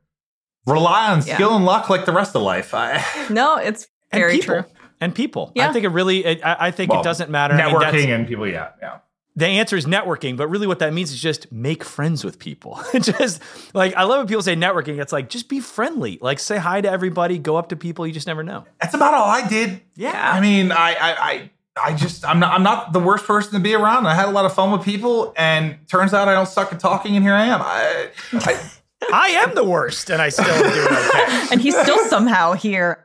[0.68, 1.36] rely on Yeah.
[1.36, 2.74] skill and luck like the rest of life.
[2.74, 4.62] I, no, it's And very people.
[4.64, 4.72] true.
[5.02, 5.52] And people.
[5.60, 6.24] I think it really.
[6.26, 7.54] It, I, I think Well, it doesn't matter.
[7.54, 8.98] I mean, that's- networking and people, yeah, yeah.
[9.36, 12.80] The answer is networking, but really what that means is just make friends with people.
[12.94, 13.42] just
[13.74, 15.02] like I love when people say networking.
[15.02, 16.18] It's like just be friendly.
[16.22, 18.08] Like say hi to everybody, go up to people.
[18.08, 18.66] You just never know.
[18.82, 19.82] That's about all I did.
[19.96, 20.32] Yeah.
[20.32, 23.60] I mean, I, I, I, I just, I'm not, I'm not the worst person to
[23.60, 24.08] be around.
[24.08, 26.80] I had a lot of fun with people, and turns out I don't suck at
[26.80, 27.62] talking, and here I am.
[27.62, 28.72] I, I
[29.12, 31.48] I am the worst, and I still do doing okay.
[31.52, 33.05] And he's still somehow here.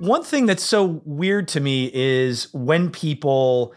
[0.05, 3.75] One thing that's so weird to me is when people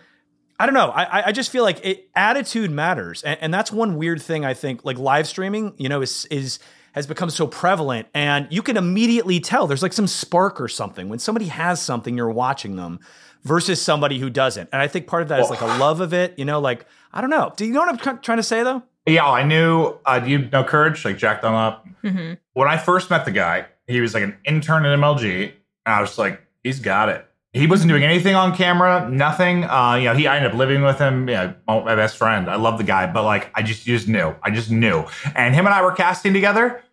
[0.60, 0.90] I don't know.
[0.90, 4.54] I I just feel like it, attitude matters, and, and that's one weird thing I
[4.54, 4.84] think.
[4.84, 6.60] Like live streaming, you know, is is
[6.94, 11.10] has become so prevalent, and you can immediately tell there's like some spark or something
[11.10, 13.00] when somebody has something you're watching them
[13.44, 14.68] versus somebody who doesn't.
[14.74, 16.38] And I think part of that is like a love of it.
[16.40, 17.54] You know, like I don't know.
[17.56, 18.82] Do you know what I'm trying to say though?
[19.06, 19.96] Yeah, I knew.
[20.06, 21.06] Uh, you know Courage?
[21.06, 21.88] Like Jack Dunlop.
[22.04, 22.34] Mm-hmm.
[22.54, 25.54] When I first met the guy, he was like an intern at MLG,
[25.88, 27.24] and I was like, he's got it.
[27.54, 29.64] He wasn't doing anything on camera, nothing.
[29.64, 31.28] Uh, you know, he I ended up living with him.
[31.28, 32.48] Yeah, my best friend.
[32.48, 34.36] I love the guy, but like, I just just knew.
[34.44, 35.06] I just knew.
[35.34, 36.84] And him and I were casting together,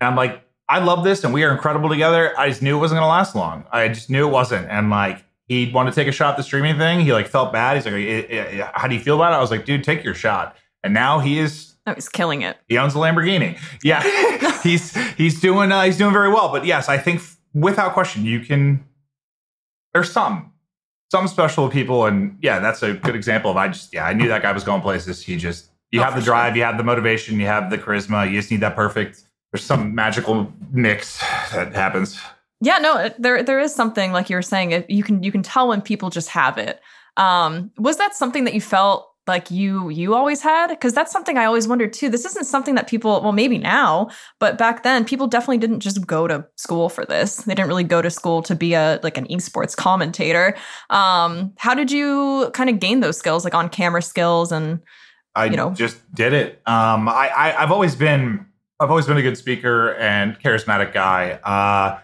[0.00, 2.38] and I'm like, I love this, and we are incredible together.
[2.38, 3.64] I just knew it wasn't gonna last long.
[3.72, 5.24] I just knew it wasn't, and like.
[5.46, 7.00] He wanted to take a shot at the streaming thing.
[7.00, 7.74] He like felt bad.
[7.76, 10.54] He's like, "How do you feel about it?" I was like, "Dude, take your shot."
[10.84, 12.56] And now he is Oh, he's killing it.
[12.68, 13.58] he owns a Lamborghini.
[13.82, 14.00] Yeah,
[14.62, 16.50] he's he's doing uh, he's doing very well.
[16.52, 17.20] But yes, I think
[17.54, 18.84] without question, you can.
[19.94, 20.52] There's some
[21.10, 24.28] some special people, and yeah, that's a good example of I just yeah I knew
[24.28, 25.22] that guy was going places.
[25.22, 26.34] He just you Oh, have the for sure.
[26.34, 28.28] drive, you have the motivation, you have the charisma.
[28.30, 29.22] You just need that perfect.
[29.52, 31.18] There's some magical mix
[31.52, 32.20] that happens.
[32.60, 34.84] Yeah, no, there there is something like you were saying.
[34.88, 36.80] You can you can tell when people just have it.
[37.16, 40.68] Um, was that something that you felt like you you always had?
[40.68, 42.08] Because that's something I always wondered too.
[42.08, 46.06] This isn't something that people well maybe now, but back then people definitely didn't just
[46.06, 47.36] go to school for this.
[47.36, 50.56] They didn't really go to school to be a like an esports commentator.
[50.88, 54.80] Um, how did you kind of gain those skills, like on camera skills and
[55.36, 55.70] I You know.
[55.74, 56.60] just did it.
[56.66, 58.46] Um, I, I I've always been
[58.80, 61.32] I've always been a good speaker and charismatic guy.
[61.44, 62.00] Uh,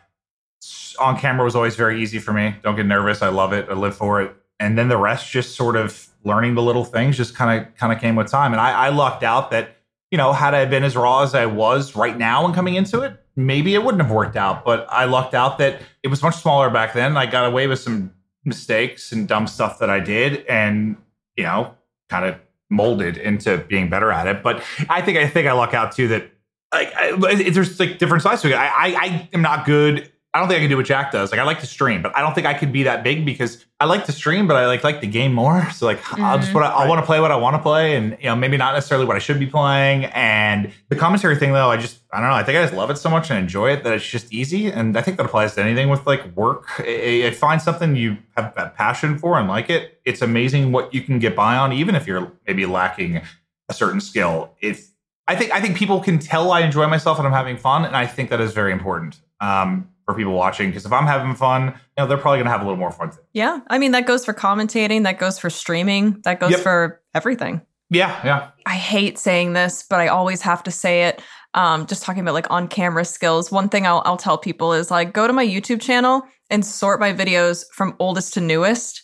[0.99, 2.55] on camera was always very easy for me.
[2.63, 3.23] Don't get nervous.
[3.23, 3.67] I love it.
[3.69, 4.35] I live for it.
[4.59, 7.93] And then the rest, just sort of learning the little things, just kind of kind
[7.93, 8.53] of came with time.
[8.53, 9.77] And I, I lucked out that
[10.11, 13.03] you know had I been as raw as I was right now and coming into
[13.03, 14.65] it, maybe it wouldn't have worked out.
[14.65, 17.17] But I lucked out that it was much smaller back then.
[17.17, 18.13] I got away with some
[18.45, 20.97] mistakes and dumb stuff that I did, and
[21.37, 21.75] you know,
[22.09, 22.37] kind of
[22.69, 24.43] molded into being better at it.
[24.43, 26.31] But I think I think I luck out too that
[26.75, 28.55] like I, there's like different sides to it.
[28.55, 30.11] I, I I am not good.
[30.37, 31.31] I don't think I can do what Jack does.
[31.31, 33.65] Like I like to stream, but I don't think I could be that big because
[33.81, 35.67] I like to stream, but I like like the game more.
[35.77, 37.97] So like I'll just what I, I want to play what I want to play,
[37.97, 40.05] and you know maybe not necessarily what I should be playing.
[40.07, 42.35] And the commentary thing though, I just I don't know.
[42.35, 44.67] I think I just love it so much and enjoy it that it's just easy.
[44.67, 46.67] And I think that applies to anything with like work.
[46.81, 50.01] I, I find something you have a passion for and like it.
[50.05, 53.23] It's amazing what you can get by on, even if you're maybe lacking
[53.71, 54.55] a certain skill.
[54.61, 54.91] If
[55.27, 57.97] I think I think people can tell I enjoy myself and I'm having fun, and
[57.97, 60.71] I think that is very important um, for people watching.
[60.71, 62.93] Because if I'm having fun, you know, they're probably going to have a little more
[62.93, 63.11] fun.
[63.11, 63.19] Too.
[63.35, 66.61] yeah, I mean that goes for commentating, that goes for streaming, that goes Yep.
[66.61, 67.61] for everything.
[67.91, 68.49] Yeah, yeah.
[68.65, 71.23] I hate saying this, but I always have to say it.
[71.55, 73.53] Um, just talking about like on camera skills.
[73.53, 76.99] One thing I'll, I'll tell people is like go to my YouTube channel and sort
[77.01, 79.03] my videos from oldest to newest,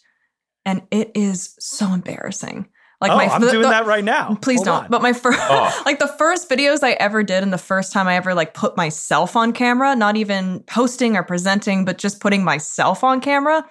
[0.65, 2.69] and it is so embarrassing.
[3.03, 4.37] Like oh, my I'm the- doing the- that right now.
[4.41, 4.85] Please Hold don't.
[4.85, 4.91] on.
[4.91, 5.83] But my first, Oh.
[5.87, 8.77] like the first videos I ever did, and the first time I ever like put
[8.77, 13.65] myself on camera, not even posting or presenting, but just putting myself on camera, it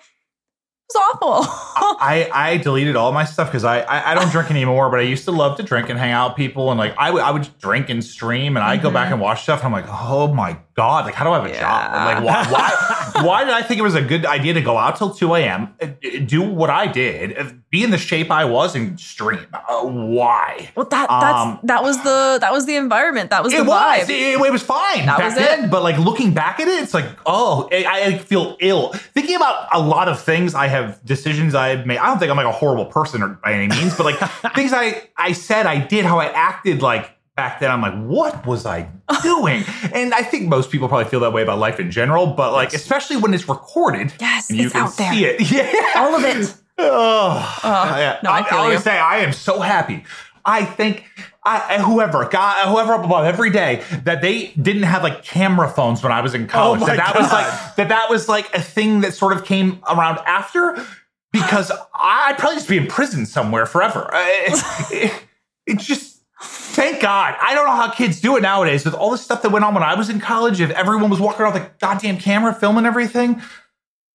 [0.94, 1.98] was awful.
[2.02, 5.04] I, I deleted all my stuff because I, I I don't drink anymore, but I
[5.04, 7.32] used to love to drink and hang out with people and like I would I
[7.32, 9.14] would drink and stream and I go back mm-hmm.
[9.14, 11.54] and watch stuff and I'm like oh my god like how do I have a
[11.60, 12.06] job Yeah.
[12.06, 14.96] like why, why why did I think it was a good idea to go out
[14.96, 15.74] till two a.m.
[15.82, 15.88] uh,
[16.26, 20.70] do what I did uh, be in the shape I was and stream uh, why
[20.76, 23.30] well, that that's Um, that was the that was the environment.
[23.30, 24.00] That was the it vibe.
[24.00, 24.10] was.
[24.10, 25.40] It, it was fine That back was it.
[25.40, 25.70] then.
[25.70, 29.68] But like looking back at it, it's like, oh, I, I feel ill thinking about
[29.74, 30.54] a lot of things.
[30.56, 31.98] I have decisions I've made.
[31.98, 34.18] I don't think I'm like a horrible person or by any means, but like
[34.56, 37.10] things I I said, I did, how I acted, like.
[37.36, 38.90] Back then, I'm like, what was I
[39.24, 39.64] doing?
[39.94, 42.74] and I think most people probably feel that way about life in general, but like,
[42.74, 45.14] especially when it's recorded, Yes, and you it's can out there.
[45.14, 45.52] see it.
[45.52, 46.54] Yeah, All of it.
[46.84, 48.20] Oh, yeah.
[48.24, 48.84] no, I feel always you.
[48.84, 50.04] say I am so happy.
[50.44, 51.06] I think
[51.46, 56.02] I, whoever, God, whoever up above every day that they didn't have like camera phones
[56.02, 56.82] when I was in college.
[56.82, 59.84] Oh that that was like that that was like a thing that sort of came
[59.88, 60.84] around after
[61.32, 64.10] because I'd probably just be in prison somewhere forever.
[64.12, 65.24] Uh, It, it-
[65.68, 66.11] it's just.
[66.44, 67.36] Thank God.
[67.42, 69.74] I don't know how kids do it nowadays with all the stuff that went on
[69.74, 70.60] when I was in college.
[70.62, 73.36] If everyone was walking around with a goddamn camera filming everything.
[73.36, 73.44] a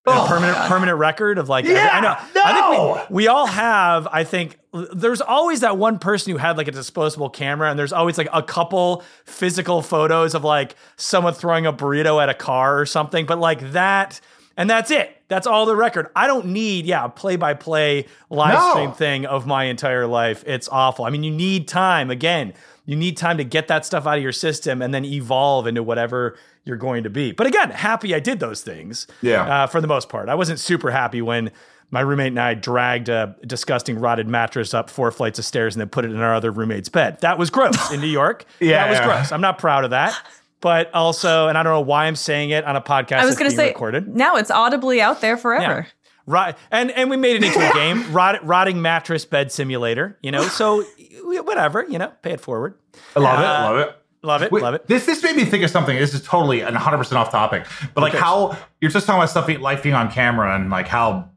[0.09, 2.17] Oh, permanent permanent record of like Yeah, I know.
[2.35, 2.43] no!
[2.45, 4.07] I think we, we all have.
[4.11, 4.59] I think
[4.95, 8.29] there's always that one person who had like a disposable camera, and there's always like
[8.33, 13.27] a couple physical photos of like someone throwing a burrito at a car or something.
[13.27, 14.21] But like that
[14.57, 15.16] and that's it.
[15.29, 16.09] That's all the record.
[16.14, 18.71] I don't need, yeah, play by play live No.
[18.71, 20.45] stream thing of my entire life.
[20.47, 21.05] It's awful.
[21.05, 22.53] I mean, you need time again.
[22.85, 25.83] You need time to get that stuff out of your system and then evolve into
[25.83, 27.33] whatever you're going to be.
[27.33, 29.07] But again, happy I did those things.
[29.23, 29.64] Yeah.
[29.64, 31.51] Uh, for the most part, I wasn't super happy when
[31.90, 35.81] my roommate and I dragged a disgusting rotted mattress up four flights of stairs and
[35.81, 37.21] then put it in our other roommate's bed.
[37.21, 38.45] That was gross in New York.
[38.61, 39.33] Yeah, that was gross.
[39.33, 40.16] I'm not proud of that.
[40.61, 43.19] But also, and I don't know why I'm saying it on a podcast.
[43.19, 44.09] I was going to say recorded.
[44.16, 45.87] now it's audibly out there forever.
[46.27, 50.19] Rot, and and we made it into a game, rot, rotting mattress bed simulator.
[50.23, 50.83] You know, so
[51.23, 51.85] whatever.
[51.88, 52.75] You know, pay it forward.
[53.14, 53.45] I love it.
[53.45, 53.97] Uh, Love it.
[54.23, 54.51] Love it.
[54.51, 54.87] Wait, love it.
[54.88, 55.97] This this made me think of something.
[55.97, 57.64] This is totally and 100 percent off topic,
[57.95, 58.21] but like Okay.
[58.23, 61.31] how you're just talking about stuff being life being on camera and like how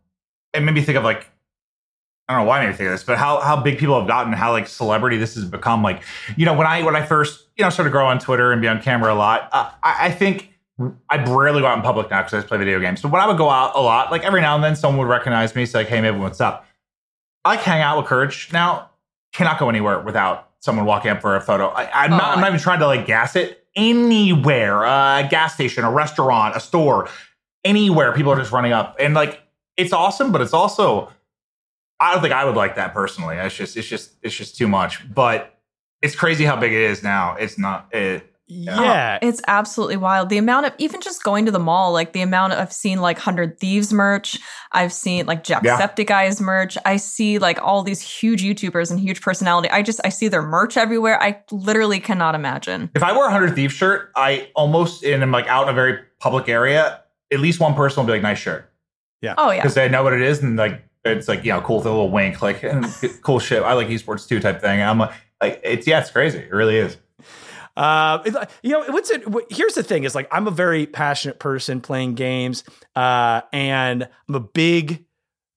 [0.55, 1.29] it made me think of like
[2.29, 3.97] I don't know why I made me think of this, but how how big people
[3.97, 5.81] have gotten, how like celebrity this has become.
[5.81, 6.03] Like
[6.37, 8.61] you know when I when I first you know started to grow on Twitter and
[8.61, 10.53] be on camera a lot, uh, I, I think
[11.09, 13.01] I rarely go out in public now because I just play video games.
[13.01, 15.11] So when I would go out a lot, like every now and then someone would
[15.11, 16.67] recognize me, say like, "Hey, Maven, what's up?"
[17.43, 18.91] I like hang out with Courage now.
[19.33, 21.69] Cannot go anywhere without someone walking up for a photo.
[21.69, 22.21] I, I'm not.
[22.21, 23.65] Oh, I'm not even trying to like gas it.
[23.75, 27.09] Anywhere, a gas station, a restaurant, a store,
[27.63, 29.41] anywhere, people are just running up, and like
[29.77, 31.11] it's awesome, but it's also.
[31.99, 33.37] I don't think I would like that personally.
[33.37, 35.13] It's just, it's just, it's just too much.
[35.13, 35.59] But
[36.01, 37.35] it's crazy how big it is now.
[37.35, 37.93] It's not.
[37.93, 39.19] It, Yeah.
[39.21, 40.29] Oh, it's absolutely wild.
[40.29, 42.99] The amount of even just going to the mall, like the amount of, I've seen
[42.99, 44.39] like Hundred Thieves merch.
[44.71, 46.77] I've seen like Jacksepticeye's merch.
[46.85, 49.69] I see like all these huge YouTubers and huge personality.
[49.69, 51.21] I just I see their merch everywhere.
[51.21, 52.89] I literally cannot imagine.
[52.95, 55.73] If I wear a hundred thief shirt, I almost and I'm like out in a
[55.73, 57.01] very public area.
[57.31, 58.71] At least one person will be like, "Nice shirt,"
[59.21, 59.35] Yeah.
[59.37, 59.61] Oh yeah.
[59.61, 61.89] because they know what it is, and like it's like you know, cool with a
[61.89, 62.63] little wink, like
[63.21, 63.63] cool shit.
[63.63, 64.81] I like esports too, type thing.
[64.81, 66.39] I'm like, like it's yeah, it's crazy.
[66.39, 66.97] It really is.
[67.77, 68.19] Uh,
[68.61, 69.27] you know, what's it?
[69.27, 72.63] What, here's the thing: is like I'm a very passionate person playing games,
[72.95, 75.05] uh, and I'm a big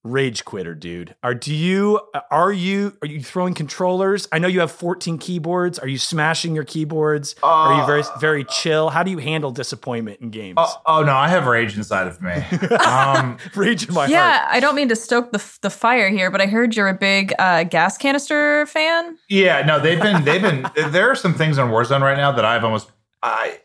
[0.05, 1.15] rage quitter, dude.
[1.23, 2.01] Are do you?
[2.31, 2.97] Are you?
[3.03, 4.29] Are you throwing controllers?
[4.33, 5.79] I know you have 14 keyboards.
[5.79, 7.35] Are you smashing your keyboards?
[7.43, 8.91] are you very very chill?
[8.91, 10.57] How do you handle disappointment in games?
[10.59, 12.33] Oh, oh no, I have rage inside of me.
[12.77, 14.51] Um, rage in my yeah, heart.
[14.51, 16.95] Yeah, I don't mean to stoke the the fire here, but I heard you're a
[16.95, 19.17] big uh, gas canister fan.
[19.29, 20.67] yeah, no, they've been they've been.
[20.91, 22.91] There are some things on Warzone right now that I've almost.
[23.25, 23.61] I,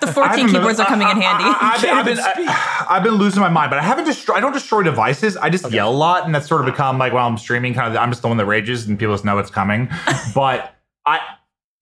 [0.00, 1.44] The 14 I've been- keyboards are coming in I- I- handy.
[1.44, 2.48] I- I've been, been, even speak.
[2.90, 4.38] I, have been losing my mind, but I haven't destroyed.
[4.38, 5.36] I don't destroy devices.
[5.36, 7.94] I just yell a lot, and that's sort of become like while I'm streaming, kind
[7.94, 8.00] of.
[8.00, 9.88] I'm just the one that rages, and people just know it's coming.
[10.34, 10.74] but
[11.06, 11.20] I,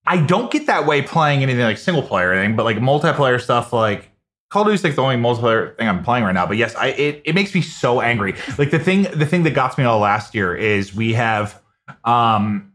[0.05, 3.41] I don't get that way playing anything like single player or anything, but like multiplayer
[3.41, 4.09] stuff, like
[4.49, 6.45] Call of Duty's like the only multiplayer thing I'm playing right now.
[6.45, 8.35] But yes, I it, it makes me so angry.
[8.57, 11.59] Like the thing, the thing that got me all last year is we have,
[12.05, 12.73] um,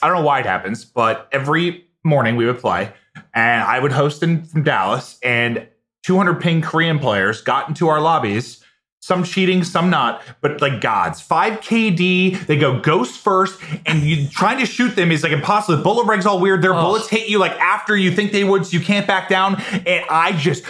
[0.00, 2.92] I don't know why it happens, but every morning we would play,
[3.34, 5.66] and I would host in from Dallas, and
[6.02, 8.58] 200 ping Korean players got into our lobbies.
[9.00, 11.20] Some cheating, some not, but like gods.
[11.20, 15.76] 5 KD, they go ghost first, and you trying to shoot them is like impossible.
[15.76, 16.62] The bullet reg's all weird.
[16.62, 19.60] Their bullets hit you like after you think they would, so you can't back down.
[19.72, 20.64] And I just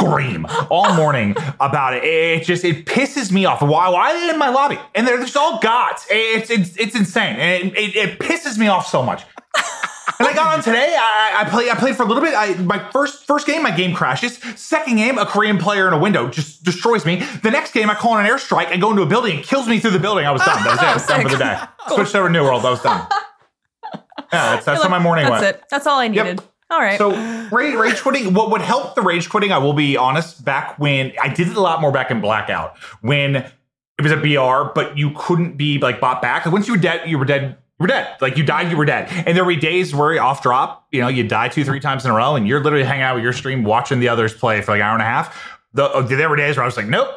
[0.00, 2.02] scream all morning about it.
[2.02, 3.62] It just it pisses me off.
[3.62, 3.88] Why?
[3.88, 4.78] Why are they in my lobby?
[4.94, 6.06] And they're just all gods.
[6.10, 7.36] It's it's, it's insane.
[7.36, 9.24] And it, it, it pisses me off so much.
[10.20, 10.94] And I got on today.
[10.98, 11.70] I, I play.
[11.70, 12.34] I played for a little bit.
[12.36, 14.36] I, my first first game, my game crashes.
[14.54, 17.22] Second game, a Korean player in a window just destroys me.
[17.42, 18.66] The next game, I call in an airstrike.
[18.66, 20.26] and go into a building and kills me through the building.
[20.26, 20.62] I was done.
[20.62, 20.84] That was it.
[20.84, 21.58] I was done for the day.
[21.94, 22.64] Switched over to New World.
[22.64, 23.06] I was done.
[24.32, 25.56] Yeah, that's, that's how my morning That's went.
[25.56, 25.64] it.
[25.70, 26.36] That's all I needed.
[26.38, 26.52] Yep.
[26.70, 26.98] All right.
[26.98, 27.10] So
[27.50, 28.32] rage, rage quitting.
[28.32, 29.50] What would help the rage quitting?
[29.50, 30.44] I will be honest.
[30.44, 33.52] Back when I did it a lot more back in Blackout, when it
[34.02, 36.46] was a BR, but you couldn't be like bought back.
[36.46, 37.56] Like, once you were dead, you were dead.
[37.80, 38.14] Were dead.
[38.20, 39.08] Like you died, you were dead.
[39.26, 40.86] And there were days where off drop.
[40.92, 43.14] You know, you die two, three times in a row, and you're literally hanging out
[43.14, 45.58] with your stream, watching the others play for like an hour and a half.
[45.72, 47.08] The, uh, there were days where I was like, nope.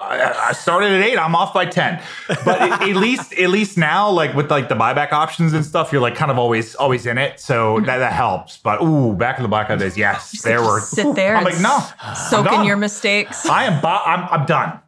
[0.00, 1.18] I, I started at eight.
[1.18, 4.74] I'm off by ten, but at, at least, at least now, like with like the
[4.74, 7.40] buyback options and stuff, you're like kind of always, always in it.
[7.40, 8.58] So that, that helps.
[8.58, 10.80] But ooh, back in the blackout days, yes, there were.
[10.80, 11.78] sit there I'm like, no,
[12.14, 13.46] soak in your mistakes.
[13.46, 13.80] I am.
[13.80, 14.80] Bo- I'm, I'm done.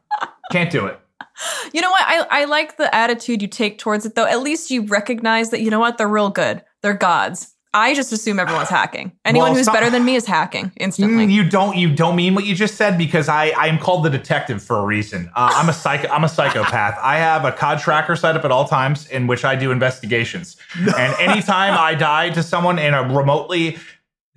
[0.53, 1.01] Can't do it.
[1.72, 2.03] You know what?
[2.07, 4.24] I, I like the attitude you take towards it, though.
[4.27, 5.98] At least you recognize that, you know what?
[5.98, 6.62] They're real good.
[6.83, 7.55] They're gods.
[7.74, 9.12] I just assume everyone's hacking.
[9.27, 11.27] Anyone Well, who's some- better than me is hacking instantly.
[11.27, 11.77] Mm, you don't.
[11.77, 14.79] You don't mean what you just said because I, I am called the detective for
[14.79, 15.31] a reason.
[15.37, 16.09] Uh, I'm a psycho.
[16.09, 16.98] I'm a psychopath.
[17.03, 20.57] I have a COD tracker set up at all times in which I do investigations.
[20.98, 23.77] And anytime I die to someone in a remotely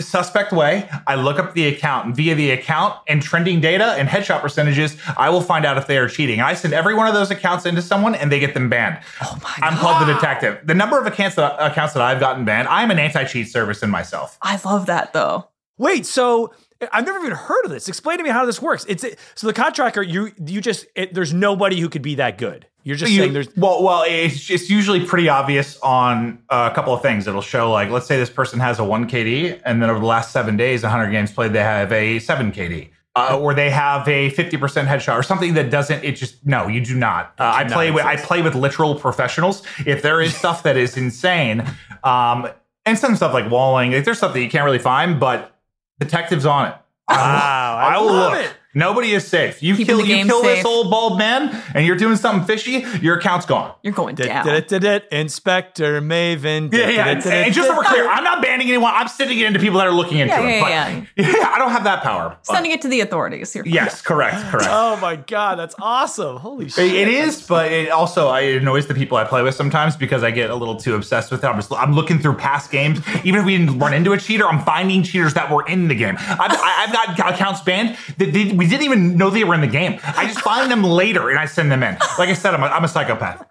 [0.02, 4.08] suspect way, I look up the account and via the account and trending data and
[4.08, 6.42] headshot percentages, I will find out if they are cheating.
[6.42, 9.00] I send every one of those accounts into someone and they get them banned.
[9.22, 10.60] Oh my I'm called the detective.
[10.66, 13.90] The number of accounts that, accounts that I've gotten banned, I'm an anti-cheat service in
[13.90, 14.38] myself.
[14.42, 15.48] I love that, though.
[15.78, 16.54] Wait, so
[16.92, 17.88] I've never even heard of this.
[17.88, 18.86] Explain to me how this works.
[18.88, 20.02] It's so the COD tracker.
[20.02, 22.68] You you just it, there's nobody who could be that good.
[22.84, 26.76] You're just You- saying there's well, well, it's, it's usually pretty obvious on uh, a
[26.76, 27.28] couple of things.
[27.28, 30.06] It'll show like, let's say this person has a one KD, and then over the
[30.06, 34.08] last seven days, 100 games played, they have a seven KD, uh, or they have
[34.08, 36.04] a 50% headshot, or something that doesn't.
[36.04, 37.34] It just no, you do not.
[37.38, 39.64] Uh, I play with I play with literal professionals.
[39.86, 41.64] If there is stuff that is insane,
[42.04, 42.48] um,
[42.86, 45.56] and some stuff like walling, like, there's stuff that you can't really find, but
[46.00, 46.76] detectives on it.
[47.08, 48.42] I will- Wow, I will love look.
[48.46, 48.54] it.
[48.74, 49.62] Nobody is safe.
[49.62, 52.86] You Keeping kill you game kill this old bald man, and you're doing something fishy.
[53.02, 53.74] Your account's gone.
[53.84, 55.02] You're going Dit, down.
[55.12, 56.74] Inspector Maven.
[56.74, 57.08] Yeah, yeah.
[57.10, 58.92] And, and just so we're clear, I'm not banning anyone.
[58.96, 60.52] I'm sending it into people that are looking into Yeah, it.
[60.60, 62.38] yeah, but yeah, I don't have that power.
[62.44, 63.54] Sending it to the authorities.
[63.56, 64.68] You're yes, correct, correct.
[64.84, 66.38] Oh my god, that's awesome!
[66.38, 66.86] Holy shit!
[66.94, 69.96] It- it is, but it also I it annoys the people I play with sometimes
[69.96, 71.48] because I get a little too obsessed with it.
[71.48, 73.00] I'm just I'm looking through past games.
[73.24, 75.96] Even if we didn't run into a cheater, I'm finding cheaters that were in the
[75.96, 76.16] game.
[76.20, 79.62] I've, I- I've got accounts banned that they, we didn't even know they were in
[79.62, 80.00] the game.
[80.04, 81.98] I just find them later and I send them in.
[82.20, 83.44] Like I said, I'm a, I'm a psychopath.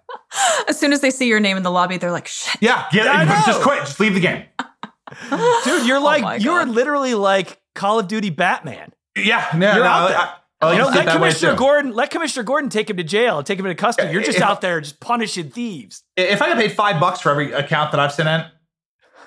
[0.69, 2.61] As soon as they see your name in the lobby, they're like, shit.
[2.61, 3.41] Yeah, get I know.
[3.45, 4.45] just quit, just leave the game.
[5.65, 8.93] Dude, you're Oh like you're literally like Call of Duty Batman.
[9.17, 10.17] Yeah, no, You're no, out there.
[10.17, 11.55] I, I like you know, to let Commissioner.
[11.57, 14.13] Gordon let Commissioner Gordon take him to jail, take him into custody.
[14.13, 16.03] You're just If- out there just punishing thieves.
[16.15, 18.45] If I got paid five bucks for every account that I've sent in,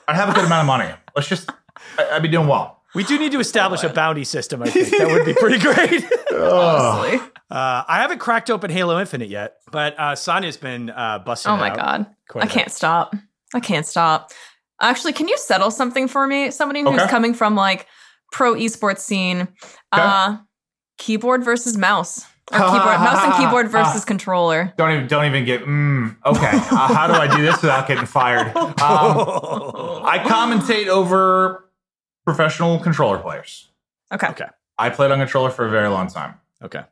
[0.09, 0.91] I'd have a good amount of money.
[1.15, 1.51] Let's just,
[1.99, 2.81] I- I'd be doing well.
[2.95, 4.63] We do need to establish a bounty system.
[4.63, 6.05] I think that would be pretty great.
[6.33, 7.19] Honestly.
[7.51, 11.53] Uh, I haven't cracked open Halo Infinite yet, but uh, Sonia's been uh, busting.
[11.53, 12.07] Oh my out God.
[12.29, 13.15] quite I a can't stop.
[13.55, 14.31] I can't stop.
[14.81, 16.51] Actually, can you settle something for me?
[16.51, 17.09] Somebody who's Okay.
[17.11, 17.87] coming from like
[18.33, 19.49] pro esports scene.
[19.93, 20.39] Uh
[20.99, 22.25] keyboard versus mouse.
[22.53, 24.73] Or keyboard mouse and keyboard versus controller.
[24.77, 25.63] Don't even, don't even get.
[25.65, 28.53] Mm, okay, uh, how do I do this without getting fired?
[28.57, 28.75] Um,
[30.05, 31.69] I commentate over
[32.25, 33.71] professional controller players.
[34.13, 34.29] Okay.
[34.29, 34.47] Okay.
[34.79, 36.35] I played on controller for a very long time.
[36.63, 36.83] Okay.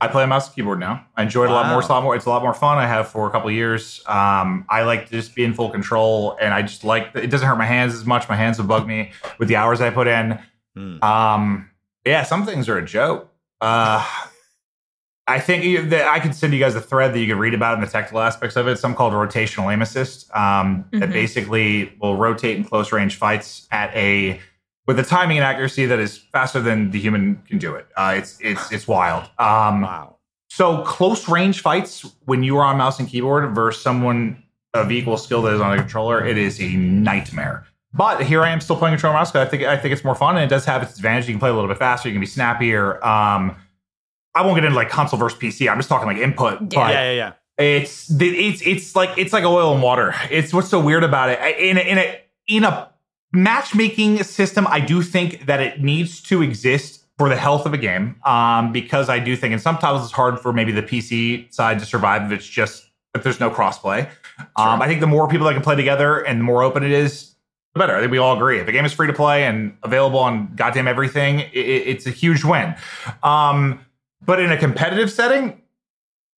[0.00, 1.06] I play a mouse and keyboard now.
[1.16, 1.78] I enjoy it a lot more.
[1.78, 2.16] It's a lot more.
[2.16, 2.78] It's a lot more fun.
[2.78, 4.02] I have for a couple of years.
[4.06, 7.46] Um, I like to just be in full control, and I just like it doesn't
[7.46, 8.28] hurt my hands as much.
[8.28, 10.38] My hands will bug me with the hours I put in.
[10.76, 11.02] Hmm.
[11.02, 11.70] Um,
[12.04, 13.32] yeah, some things are a joke.
[13.60, 14.06] Uh,
[15.26, 17.54] I think you, that I could send you guys a thread that you could read
[17.54, 18.78] about in the technical aspects of it.
[18.78, 21.12] Some called rotational aim assist um, that Mhm.
[21.12, 24.40] basically will rotate in close range fights at a
[24.86, 27.86] with a timing and accuracy that is faster than the human can do it.
[27.96, 29.24] Uh, it's it's it's wild.
[29.38, 30.16] Um, Wow.
[30.50, 34.42] so close range fights when you are on mouse and keyboard versus someone
[34.74, 37.64] of equal skill that is on a controller, it is a nightmare.
[37.94, 40.14] But here I am still playing controller mouse because I think I think it's more
[40.16, 41.28] fun and it does have its advantage.
[41.28, 43.02] You can play a little bit faster, you can be snappier.
[43.02, 43.56] Um,
[44.34, 45.70] I won't get into like console versus PC.
[45.70, 46.60] I'm just talking like input.
[46.60, 46.66] Yeah.
[46.68, 47.64] but yeah, yeah, yeah.
[47.64, 50.14] it's it's it's like it's like oil and water.
[50.30, 51.38] It's what's so weird about it.
[51.58, 52.90] In a, in a in a
[53.32, 57.78] matchmaking system, I do think that it needs to exist for the health of a
[57.78, 58.16] game.
[58.24, 61.86] Um, because I do think, and sometimes it's hard for maybe the PC side to
[61.86, 64.08] survive if it's just if there's no crossplay.
[64.56, 66.90] Um, I think the more people that can play together and the more open it
[66.90, 67.36] is,
[67.74, 67.94] the better.
[67.96, 68.58] I think we all agree.
[68.58, 72.06] If a game is free to play and available on goddamn everything, i i- it's
[72.06, 72.74] a huge win.
[73.22, 73.80] Um,
[74.24, 75.62] but in a competitive setting,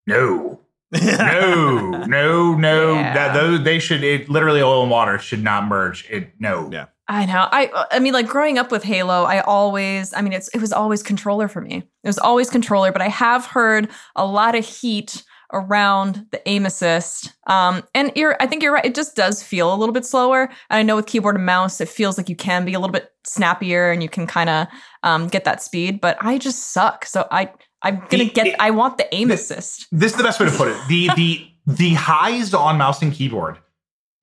[0.06, 0.60] no
[0.92, 2.94] no, no, no.
[2.94, 3.14] Yeah.
[3.14, 6.08] That those they should it literally oil and water should not merge.
[6.10, 6.70] It no.
[6.72, 6.86] Yeah.
[7.08, 7.48] I know.
[7.50, 10.72] I I mean, like growing up with Halo, I always, I mean, it's it was
[10.72, 11.76] always controller for me.
[11.76, 15.22] It was always controller, but I have heard a lot of heat
[15.52, 17.32] around the aim assist.
[17.46, 18.84] Um, and you're, I think you're right.
[18.84, 20.50] It just does feel a little bit slower.
[20.70, 22.92] And I know with keyboard and mouse, it feels like you can be a little
[22.92, 24.66] bit snappier and you can kind of
[25.04, 26.00] um, get that speed.
[26.00, 27.06] But I just suck.
[27.06, 27.50] So I,
[27.86, 28.46] I'm gonna The- get.
[28.48, 29.86] it- I want the aim the- assist.
[29.92, 30.76] This is the best way to put it.
[30.88, 33.58] The the the highs on mouse and keyboard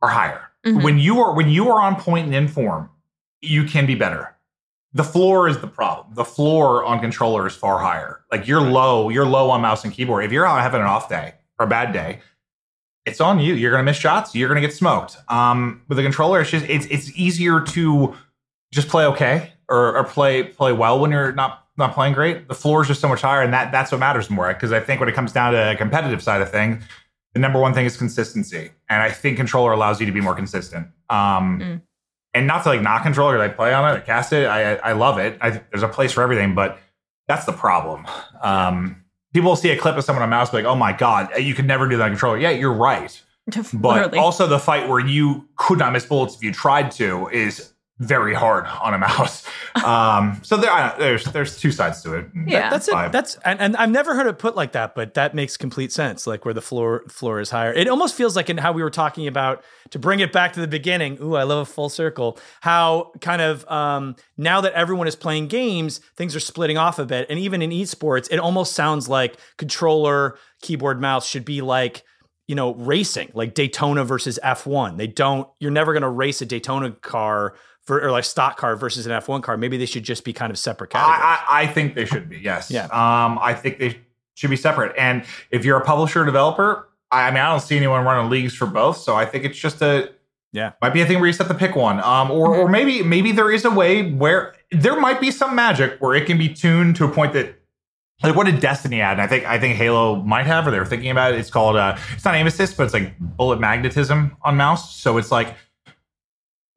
[0.01, 0.41] are higher.
[0.66, 0.84] Mhm.
[0.84, 2.89] When you are when you are on point and in form,
[3.41, 4.36] you can be better.
[4.93, 6.14] The floor is the problem.
[6.14, 8.22] The floor on controller is far higher.
[8.32, 10.24] Like you're low, you're low on mouse and keyboard.
[10.24, 12.20] If you're out having an off day or a bad day,
[13.05, 13.55] it's on you.
[13.55, 14.36] You're gonna miss shots.
[14.36, 15.18] You're gonna get smoked.
[15.30, 18.16] Um, with the controller, it's just it's it's easier to
[18.72, 22.47] just play okay or, or play play well when you're not not playing great.
[22.47, 24.53] The floor is just so much higher, and that that's what matters more.
[24.53, 26.84] Because I think when it comes down to a competitive side of things,
[27.34, 30.36] the number one thing is consistency, and I think controller allows you to be more
[30.36, 30.88] consistent.
[31.09, 31.82] Um, Mm.
[32.36, 34.93] And not to like not controller, I play on it, I cast it, I I
[34.93, 35.38] love it.
[35.39, 36.80] I, there's a place for everything, but
[37.28, 38.07] that's the problem.
[38.41, 39.03] Um,
[39.34, 41.53] people will see a clip of someone on mouse, be like, "Oh my god, you
[41.53, 43.21] could never do that on controller." Yeah, you're right.
[43.74, 47.72] But also the fight where you could not miss bullets if you tried to is
[48.04, 49.43] very hard on a mouse.
[49.84, 52.28] Um, so there, I there's there's two sides to it.
[52.45, 52.70] Yeah.
[52.70, 53.12] That's it.
[53.12, 56.28] That's and, and I've never heard it put like that, but that makes complete sense.
[56.28, 57.74] Like where the floor floor is higher.
[57.74, 60.62] It almost feels like in how we were talking about to bring it back to
[60.62, 61.18] the beginning.
[61.22, 62.38] Ooh, I love a full circle.
[62.62, 67.06] How kind of um, now that everyone is playing games, things are splitting off a
[67.06, 72.04] bit, and even in esports, it almost sounds like controller, keyboard, mouse should be like
[72.47, 74.97] you know racing, like Daytona versus F1.
[74.97, 75.47] They don't.
[75.60, 77.56] You're never going to race a Daytona car.
[77.86, 79.58] For, or like stock car versus an F1 car.
[79.58, 81.20] Maybe they should just be kind of separate categories.
[81.22, 82.38] I, I, I think they should be.
[82.38, 82.72] Yes.
[82.72, 82.86] Yeah.
[82.86, 84.00] Um, I think they
[84.36, 84.96] should be separate.
[84.98, 88.30] And if you're a publisher or developer, I, I mean, I don't see anyone running
[88.32, 88.98] leagues for both.
[88.98, 90.10] So I think it's just a
[90.54, 90.72] Yeah.
[90.82, 92.00] might be a thing where you set the pick one.
[92.00, 95.98] Um, or or maybe maybe there is a way where there might be some magic
[96.00, 97.60] where it can be tuned to a point that.
[98.22, 99.14] Like what did Destiny add?
[99.14, 101.40] And I think I think Halo might have, or they were thinking about it.
[101.40, 104.96] It's called uh, it's not aim assist, but it's like bullet magnetism on mouse.
[104.96, 105.56] So it's like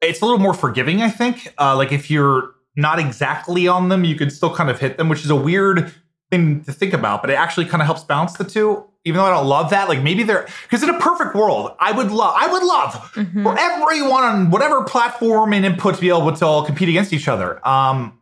[0.01, 1.53] it's a little more forgiving, I think.
[1.59, 5.09] Uh, like if you're not exactly on them, you can still kind of hit them,
[5.09, 5.91] which is a weird
[6.29, 8.83] thing to think about, but it actually kind of helps balance the two.
[9.05, 11.93] Even though I don't love that, like maybe they're because in a perfect world, I
[11.93, 13.43] would love, I would love Mm-hmm.
[13.43, 17.27] for everyone on whatever platform and input to be able to all compete against each
[17.29, 17.65] other.
[17.65, 18.19] Um,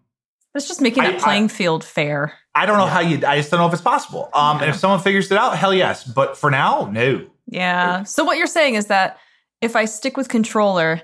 [0.54, 2.34] It's just making I- that playing field fair.
[2.54, 3.20] I don't know how you.
[3.28, 4.30] I just don't know if it's possible.
[4.34, 6.06] Um, and if someone figures it out, hell yes.
[6.06, 7.26] But for now, no.
[7.48, 8.04] Yeah.
[8.04, 9.18] So what you're saying is that
[9.60, 11.02] if I stick with controller,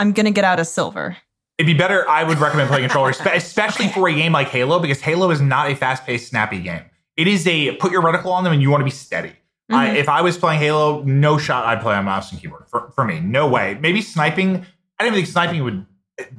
[0.00, 1.16] I'm gonna get out of silver.
[1.58, 2.08] It'd be better.
[2.08, 5.40] I would recommend playing controller, spe- especially for a game like Halo, because Halo is
[5.40, 6.82] not a fast-paced, snappy game.
[7.16, 9.32] It is a put your reticle on them and you want to be steady.
[9.70, 9.94] I, Mhm.
[9.96, 12.64] if I was playing Halo, no shot I'd play on mouse and keyboard.
[12.68, 13.78] For, for me, no way.
[13.80, 14.56] Maybe sniping.
[14.98, 15.86] I don't even think sniping would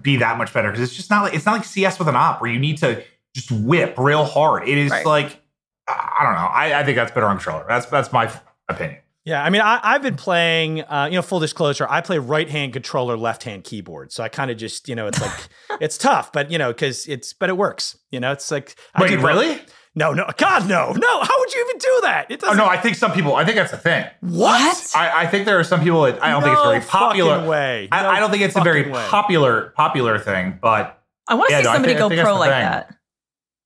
[0.01, 2.15] be that much better because it's just not like it's not like CS with an
[2.15, 3.03] op where you need to
[3.35, 4.67] just whip real hard.
[4.67, 5.05] It is Right.
[5.05, 5.39] like
[5.87, 6.47] I I don't know.
[6.47, 7.65] I, I think that's better on controller.
[7.69, 8.31] That's that's my
[8.67, 9.00] opinion.
[9.23, 10.81] Yeah, I mean, I, I've been playing.
[10.81, 14.11] Uh, you know, full disclosure, I play right hand controller, left hand keyboard.
[14.11, 15.47] So I kind of just, you know, it's like
[15.81, 17.97] it's tough, but you know, because it's, but it works.
[18.09, 19.25] You know, it's like, I Wait, do both.
[19.25, 19.61] really?
[19.93, 21.21] No, no, God, no, no.
[21.21, 22.31] How would you even do that?
[22.31, 22.57] It Oh doesn't.
[22.57, 23.35] no, I think some people.
[23.35, 24.05] I think that's a thing.
[24.21, 24.91] what?
[24.95, 27.35] I, I think there are some people that I don't think it's very popular.
[27.35, 27.89] fucking way.
[27.91, 29.05] I, No I don't think it's a very way.
[29.09, 30.97] popular popular thing, but
[31.27, 32.61] I want to Yeah, see no, somebody think- go pro like thing.
[32.61, 32.95] that.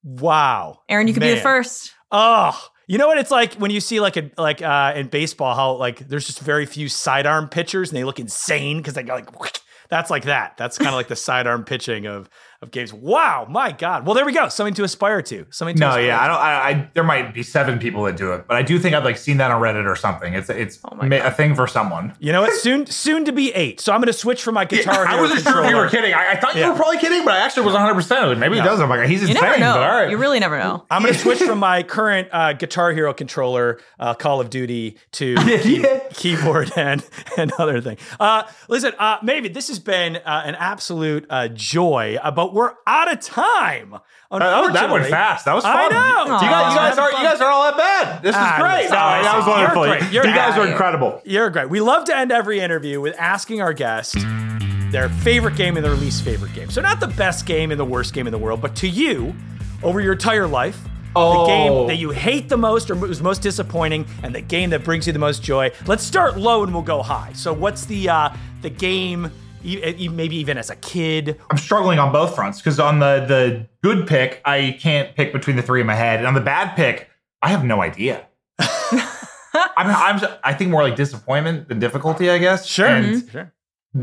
[0.03, 1.93] Wow, Aaron, you could be the first.
[2.11, 5.55] Oh, you know what it's like when you see like a like uh in baseball
[5.55, 9.15] how like there's just very few sidearm pitchers and they look insane because they go
[9.15, 9.29] like
[9.89, 10.57] that's like that.
[10.57, 12.29] That's kind of like the sidearm pitching of
[12.65, 12.93] of games.
[12.93, 14.05] Wow, my God.
[14.05, 14.49] Well, there we go.
[14.49, 15.45] Something to aspire to.
[15.51, 16.23] Something to no, aspire yeah, to.
[16.23, 16.37] I don't.
[16.37, 19.05] I, I there might be seven people that do it, but I do think I've
[19.05, 20.33] like seen that on Reddit or something.
[20.33, 22.13] It's it's Oh ma- a thing for someone.
[22.19, 23.79] You know it's Soon, soon to be eight.
[23.79, 25.05] So I'm going to switch from my guitar.
[25.07, 26.13] I wasn't sure if you were kidding.
[26.13, 26.71] I, I thought you Yeah.
[26.71, 27.93] were probably kidding, but I actually was 100.
[27.93, 28.63] percent Maybe No.
[28.63, 28.79] he does.
[28.79, 29.35] I'm like, he's insane.
[29.35, 29.73] You never know.
[29.75, 30.83] But all right, You really never know.
[30.89, 34.97] I'm going to switch from my current uh, Guitar Hero controller, uh, Call of Duty,
[35.13, 37.05] to key- keyboard and
[37.37, 37.97] and other thing.
[38.19, 42.73] Uh, listen, uh, Maven, this has been uh, an absolute uh, joy, uh, but we're
[42.87, 43.93] out of time.
[44.31, 45.45] Uh, that went fast.
[45.45, 45.75] That was fun.
[45.75, 46.27] I fun.
[46.29, 46.33] know.
[46.35, 47.17] You guys, you guys aren't.
[47.17, 48.23] You guys aren't all that bad.
[48.23, 48.83] This is Ah, great.
[48.83, 49.83] listen, No, that was listen, you're wonderful.
[49.83, 50.13] great.
[50.13, 51.21] You're you guys are incredible.
[51.25, 51.69] You're great.
[51.69, 54.15] We love to end every interview with asking our guest
[54.91, 56.69] their favorite game and their least favorite game.
[56.69, 59.35] So not the best game and the worst game in the world, but to you,
[59.83, 60.79] over your entire life,
[61.17, 61.41] Oh.
[61.43, 64.83] the game that you hate the most or was most disappointing, and the game that
[64.83, 65.71] brings you the most joy.
[65.85, 67.31] Let's start low and we'll go high.
[67.33, 68.29] So what's the uh,
[68.61, 69.31] the game?
[69.65, 71.39] Maybe even as a kid.
[71.49, 75.55] I'm struggling on both fronts because on the the good pick, I can't pick between
[75.55, 77.09] the three in my head, and on the bad pick,
[77.41, 78.25] I have no idea.
[78.59, 82.65] I'm, I'm I think more like disappointment than difficulty, I guess.
[82.65, 82.87] Sure.
[82.87, 83.51] And Sure.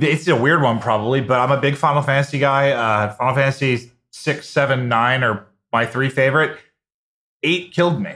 [0.00, 2.70] it's a weird one probably, but I'm a big Final Fantasy guy.
[2.72, 6.58] Uh, Final Fantasy six, seven, nine are my three favorite.
[7.42, 8.10] Eight killed me.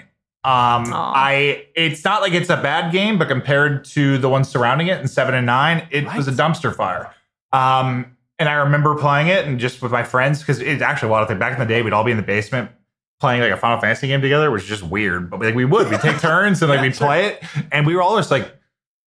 [0.44, 0.84] Um.
[0.92, 5.00] I it's not like it's a bad game, but compared to the ones surrounding it
[5.00, 7.12] in seven and nine, it was a dumpster fire.
[7.52, 11.12] Um, and I remember playing it and just with my friends because it's actually a
[11.12, 11.40] lot of things.
[11.40, 12.70] Back in the day, we'd all be in the basement
[13.18, 15.30] playing like a Final Fantasy game together, which is just weird.
[15.30, 17.42] But like we would, we take turns and like we'd play it,
[17.72, 18.54] and we were all just like,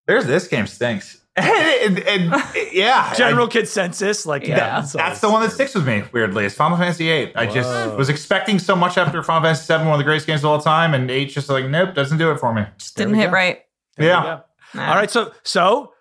[0.08, 4.58] "There's this game stinks." and, and- and- yeah, General I- consensus, like Yeah.
[4.58, 6.04] yeah, that's, that's the one that sticks with me.
[6.12, 7.36] Weirdly, it's Final Fantasy VIII.
[7.36, 10.42] I just was expecting so much after Final Fantasy VII, one of the greatest games
[10.44, 12.64] of all time, and eight just like nope, doesn't do it for me.
[12.80, 13.34] Just There didn't hit go.
[13.34, 13.60] right.
[13.98, 14.40] There Yeah.
[14.74, 14.90] Nah.
[14.90, 15.10] All right.
[15.12, 15.94] So so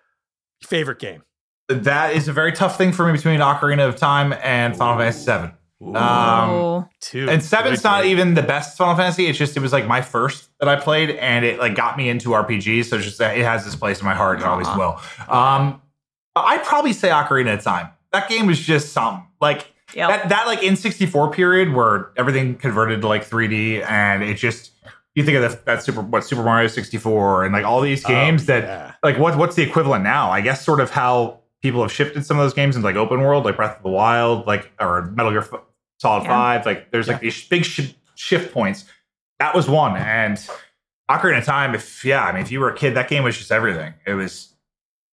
[0.63, 1.21] favorite game.
[1.69, 5.31] That is a very tough thing for me between Ocarina of Time and Final Fantasy
[5.31, 5.53] VII.
[5.81, 9.27] Um, oh, Two and seven's not even the best Final Fantasy.
[9.27, 12.09] It's just it was like my first that I played, and it like got me
[12.09, 12.85] into RPGs.
[12.85, 14.99] So it's just it has this place in my heart, and always will.
[15.29, 15.81] Um,
[16.35, 17.89] I'd probably say Ocarina of Time.
[18.11, 20.09] That game was just something like Yep.
[20.09, 20.29] that.
[20.29, 24.71] That like N sixty four period where everything converted to like 3D, and it just
[25.15, 28.45] you think of the, that Super what Super Mario 64 and like all these games
[28.45, 28.93] that yeah.
[29.03, 30.29] like what what's the equivalent now?
[30.29, 33.21] I guess sort of how people have shifted some of those games into like open
[33.21, 35.47] world, like Breath of the Wild, like or Metal Gear
[35.99, 36.29] Solid Yeah.
[36.29, 36.65] Five.
[36.65, 38.85] Like there's like these big sh- shift points.
[39.39, 40.37] That was one, and
[41.09, 41.75] Ocarina of Time.
[41.75, 43.93] If yeah, I mean, if you were a kid, that game was just everything.
[44.05, 44.53] It was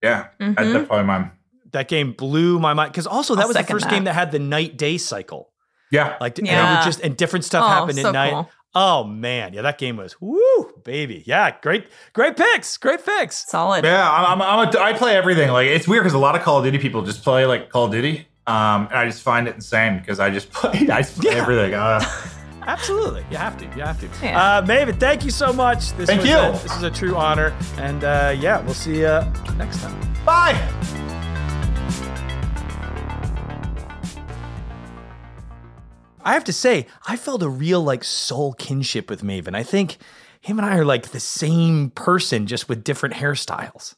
[0.03, 0.27] yeah.
[0.39, 0.55] Mhm.
[0.55, 1.31] That, that's probably mine.
[1.71, 3.91] That game blew my mind because also that I'll was the first that.
[3.91, 5.51] game that had the night day cycle.
[5.91, 6.79] Yeah, Like and it Yeah.
[6.79, 8.31] would just and different stuff Oh, happened so at night.
[8.31, 8.49] cool.
[8.75, 11.23] Oh man, yeah, that game was woo, baby.
[11.25, 13.49] Yeah, great, great picks, great picks.
[13.49, 13.83] Solid.
[13.85, 15.49] Yeah, I'm, I'm, I'm a, I play everything.
[15.51, 17.85] Like it's weird because a lot of Call of Duty people just play like Call
[17.85, 21.19] of Duty, um, and I just find it insane because I just play, I just
[21.19, 21.41] play Yeah.
[21.41, 21.73] everything.
[21.73, 22.03] Uh,
[22.67, 24.09] Absolutely, you have to, you have to.
[24.25, 24.57] Yeah.
[24.57, 25.93] Uh, Maven, thank you so much.
[25.93, 26.37] This Thank was you.
[26.37, 29.21] A, this is a true honor, and uh, yeah, we'll see you
[29.55, 29.97] next time.
[30.25, 31.06] bye.
[36.27, 39.55] I have to say, I felt a real like soul kinship with Maven.
[39.55, 39.95] I think
[40.41, 43.95] him and I are like the same person, just with different hairstyles.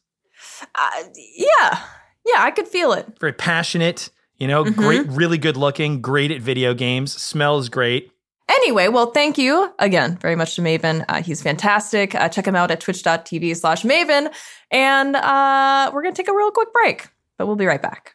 [0.76, 1.02] Uh,
[1.36, 1.82] yeah.
[2.24, 3.18] Yeah, I could feel it.
[3.18, 8.12] Very passionate, you know, great, really good looking, great at video games, smells great.
[8.48, 11.04] Anyway, well, thank you again very much to Maven.
[11.08, 12.14] Uh, he's fantastic.
[12.14, 14.32] Uh, check him out at twitch.tv slash Maven.
[14.70, 17.08] And uh, we're going to take a real quick break,
[17.38, 18.14] but we'll be right back.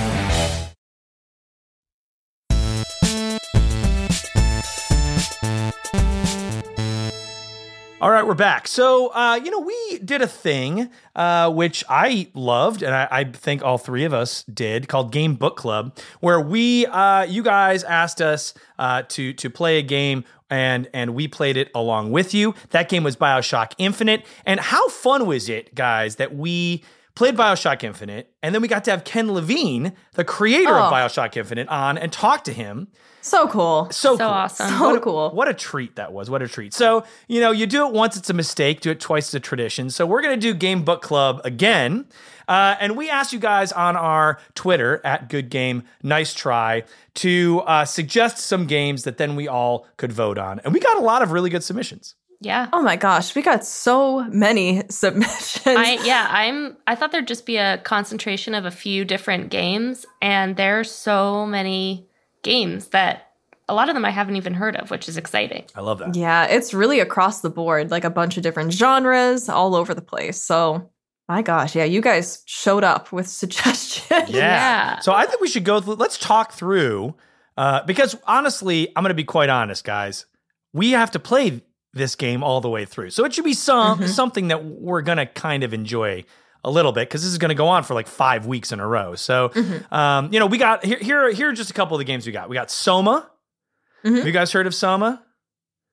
[8.21, 8.67] right, we're back.
[8.67, 13.23] So, uh, you know, we did a thing uh, which I loved, and I, I
[13.23, 17.83] think all three of us did, called Game Book Club, where we, uh, you guys,
[17.83, 22.33] asked us uh, to to play a game, and and we played it along with
[22.33, 22.53] you.
[22.69, 26.83] That game was Bioshock Infinite, and how fun was it, guys, that we
[27.15, 30.95] played Bioshock Infinite, and then we got to have Ken Levine, the creator of Oh.
[30.95, 32.87] Bioshock Infinite, on and talk to him.
[33.21, 33.87] So cool.
[33.91, 34.27] So, So cool.
[34.27, 34.69] awesome.
[34.69, 35.29] So what a, cool.
[35.31, 36.29] What a treat that was.
[36.29, 36.73] What a treat.
[36.73, 38.81] So, you know, you do it once, it's a mistake.
[38.81, 39.89] Do it twice, it's a tradition.
[39.89, 42.05] So, we're going to do Game Book Club again.
[42.47, 46.83] Uh, and we asked you guys on our Twitter at Good Game, Nice Try,
[47.15, 50.59] to uh, suggest some games that then we all could vote on.
[50.59, 52.15] And we got a lot of really good submissions.
[52.43, 52.67] Yeah.
[52.73, 55.61] Oh my gosh, we got so many submissions.
[55.65, 60.07] I yeah, I'm I thought there'd just be a concentration of a few different games
[60.23, 62.07] and there's so many
[62.43, 63.27] games that
[63.69, 65.63] a lot of them I haven't even heard of, which is exciting.
[65.75, 66.15] I love that.
[66.15, 70.01] yeah, it's really across the board, like a bunch of different genres all over the
[70.01, 70.41] place.
[70.43, 70.89] So,
[71.29, 74.09] my gosh, yeah, you guys showed up with suggestions.
[74.09, 74.25] Yeah.
[74.29, 74.99] Yeah.
[74.99, 77.15] So I think we should go through, let's talk through,
[77.57, 80.25] uh, because honestly, I'm going to be quite honest, guys.
[80.73, 81.61] We have to play
[81.93, 83.09] this game all the way through.
[83.11, 86.23] So it should be some something that we're going to kind of enjoy
[86.63, 88.79] a little bit because this is going to go on for like five weeks in
[88.79, 89.15] a row.
[89.15, 89.51] So,
[89.91, 92.25] um, you know, we got here, here, here are just a couple of the games
[92.25, 92.49] we got.
[92.49, 93.29] We got Soma.
[94.05, 94.17] Mhm.
[94.17, 95.23] Have you guys heard of Soma?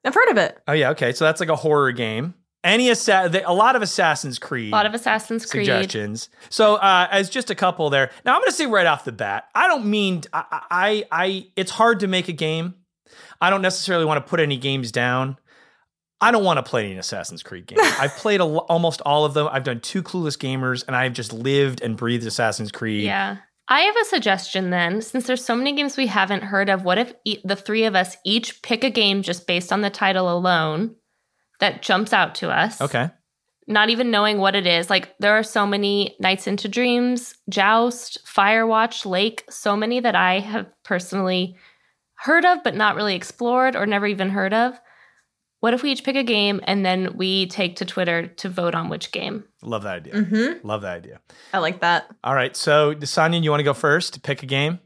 [0.05, 0.59] I've heard of it.
[0.69, 0.91] Oh, yeah.
[0.91, 1.13] Okay.
[1.13, 2.35] So that's like a horror game.
[2.65, 5.67] Any assa- the- a lot of Assassin's Creed A lot of Assassin's Creed.
[5.67, 6.29] suggestions.
[6.51, 8.11] So, uh, as just a couple there.
[8.25, 11.47] Now, I'm going to say right off the bat, I don't mean I, I, I.
[11.57, 12.75] It's hard to make a game.
[13.41, 15.39] I don't necessarily want to put any games down.
[16.21, 17.79] I don't want to play an Assassin's Creed game.
[17.83, 19.49] I've played a, almost all of them.
[19.51, 23.05] I've done two Clueless Gamers, and I've just lived and breathed Assassin's Creed.
[23.05, 23.39] Yeah.
[23.69, 25.03] I have a suggestion then.
[25.03, 27.95] Since there's so many games we haven't heard of, what if e- the three of
[27.95, 30.97] us each pick a game just based on the title alone
[31.61, 32.81] that jumps out to us?
[32.81, 33.11] Okay.
[33.67, 34.89] Not even knowing what it is.
[34.89, 40.39] Like there are so many Nights into Dreams, Joust, Firewatch, Lake, so many that I
[40.41, 41.55] have personally
[42.15, 44.81] heard of but not really explored or never even heard of.
[45.61, 48.75] What if we each pick a game and then we take to Twitter to vote
[48.77, 49.45] on which game?
[49.63, 50.15] Love that idea.
[50.15, 50.67] Mm-hmm.
[50.67, 51.21] Love that idea.
[51.53, 52.09] I like that.
[52.23, 52.57] All right.
[52.57, 54.79] So, Sonia, you want to go first to pick a game?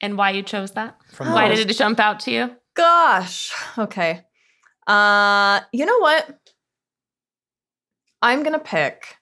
[0.00, 0.96] And why you chose that?
[1.12, 2.50] From Why did it jump out to you?
[2.74, 3.52] Gosh.
[3.78, 4.22] Okay.
[4.86, 6.38] Uh, you know what?
[8.20, 9.16] I'm gonna pick.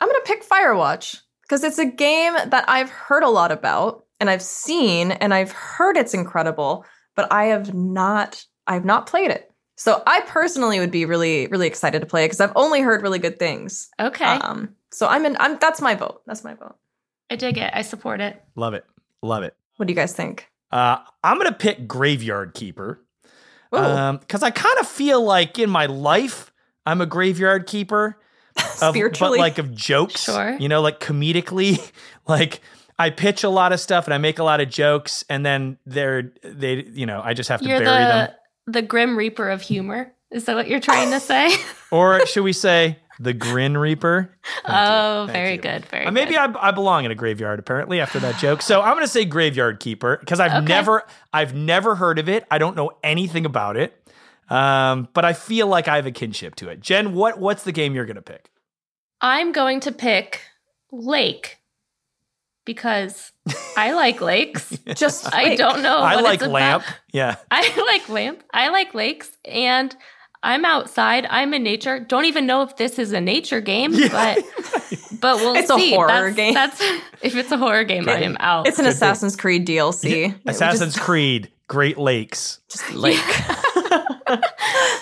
[0.00, 4.30] I'm gonna pick Firewatch because it's a game that I've heard a lot about and
[4.30, 6.84] I've seen and I've heard it's incredible,
[7.16, 8.44] but I have not.
[8.66, 9.49] I've not played it.
[9.80, 13.00] So I personally would be really, really excited to play it because I've only heard
[13.00, 13.88] really good things.
[13.98, 14.26] Okay.
[14.26, 15.38] Um, so I'm in.
[15.40, 15.58] I'm.
[15.58, 16.20] That's my vote.
[16.26, 16.76] That's my vote.
[17.30, 17.70] I dig it.
[17.72, 18.44] I support it.
[18.56, 18.84] Love it.
[19.22, 19.56] Love it.
[19.78, 20.50] What do you guys think?
[20.70, 23.00] Uh, I'm going to pick Graveyard Keeper.
[23.70, 26.52] because I kind of feel like in my life
[26.84, 28.18] I'm a graveyard keeper,
[28.82, 30.24] of, but like of jokes.
[30.24, 30.58] Sure.
[30.58, 31.90] you know, like comedically,
[32.28, 32.60] like.
[32.98, 35.78] I pitch a lot of stuff and I make a lot of jokes, and then
[35.86, 38.30] they're they, you know, I just have to You're bury the them.
[38.66, 40.12] The grim reaper of humor.
[40.30, 41.50] Is that what you're trying to say?
[41.92, 44.32] Or should we say the Grin Reaper?
[44.64, 45.58] oh, very you.
[45.60, 45.84] good.
[45.86, 46.38] Very Uh, maybe good.
[46.56, 48.62] I, I belong in a graveyard apparently after that joke.
[48.62, 50.66] So I'm going to say graveyard keeper because I've Okay.
[50.66, 51.02] never
[51.32, 52.46] I've never heard of it.
[52.48, 53.92] I don't know anything about it.
[54.48, 56.78] Um, but I feel like I have a kinship to it.
[56.78, 58.50] Jen, what what's the game you're going to pick?
[59.20, 60.42] I'm going to pick
[60.92, 61.58] Lake
[62.64, 63.32] because
[63.76, 64.70] I like lakes.
[64.94, 65.58] Just I wait.
[65.58, 65.98] don't know.
[65.98, 66.52] I what like it's about.
[66.52, 66.84] lamp.
[67.12, 67.36] Yeah.
[67.50, 68.42] I like lamp.
[68.52, 69.94] I like lakes, and
[70.42, 71.26] I'm outside.
[71.28, 72.00] I'm in nature.
[72.00, 74.38] Don't even know if this is a nature game, but
[75.20, 75.94] but we'll It's a see.
[75.94, 76.54] horror that's, game.
[76.54, 76.80] That's
[77.22, 78.66] if it's a horror game, I am out.
[78.66, 80.10] It's an Assassin's Creed DLC.
[80.28, 82.60] It would Assassin's just, Creed, Great Lakes.
[82.70, 83.18] just like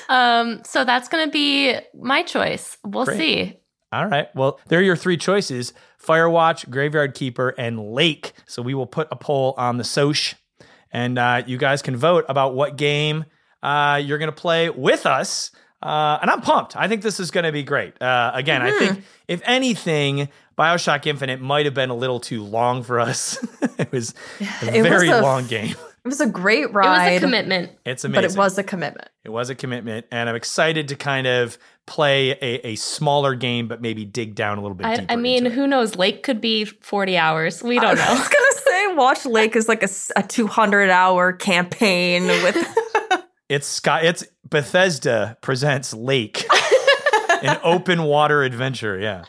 [0.08, 2.76] um, so that's gonna be my choice.
[2.84, 3.18] We'll Great.
[3.18, 3.60] see.
[3.92, 4.28] All right.
[4.34, 5.72] Well, there are your three choices
[6.04, 8.32] Firewatch, Graveyard Keeper, and Lake.
[8.46, 10.34] So we will put a poll on the Soch,
[10.92, 13.24] and uh, you guys can vote about what game
[13.62, 15.50] uh, you're going to play with us.
[15.82, 16.76] Uh, and I'm pumped.
[16.76, 18.00] I think this is going to be great.
[18.02, 20.28] Uh, again, I think if anything,
[20.58, 23.38] Bioshock Infinite might have been a little too long for us.
[23.78, 24.44] it was a
[24.76, 25.76] It was very a- long game.
[26.08, 27.08] It was a great ride.
[27.08, 27.72] It was a commitment.
[27.84, 28.22] It's amazing.
[28.22, 29.08] but it was a commitment.
[29.24, 33.68] It was a commitment, and I'm excited to kind of play a, a smaller game,
[33.68, 35.12] but maybe dig down a little bit I, deeper.
[35.12, 35.54] I mean, into it.
[35.54, 35.96] who knows?
[35.96, 37.62] Lake could be 40 hours.
[37.62, 38.04] We don't I know.
[38.06, 42.56] I was gonna say Watch Lake is like a 200 hour campaign with
[43.50, 44.00] It's Sky.
[44.02, 46.46] It's Bethesda presents Lake,
[47.42, 48.98] an open water adventure.
[48.98, 49.24] Yeah,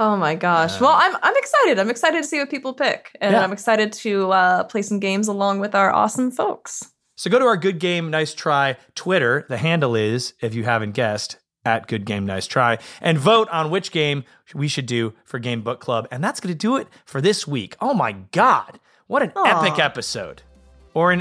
[0.00, 0.80] Oh my gosh.
[0.80, 1.78] Well, I'm I'm excited.
[1.78, 3.16] I'm excited to see what people pick.
[3.20, 3.42] And Yeah.
[3.42, 6.90] I'm excited to uh, play some games along with our awesome folks.
[7.16, 9.46] So go to our Good Game Nice Try Twitter.
[9.48, 13.70] The handle is, if you haven't guessed, at Good Game Nice Try, and vote on
[13.70, 16.08] which game we should do for Game Book Club.
[16.10, 17.76] And that's going to do it for this week.
[17.80, 20.42] Oh my God, what an epic episode,
[20.92, 21.12] or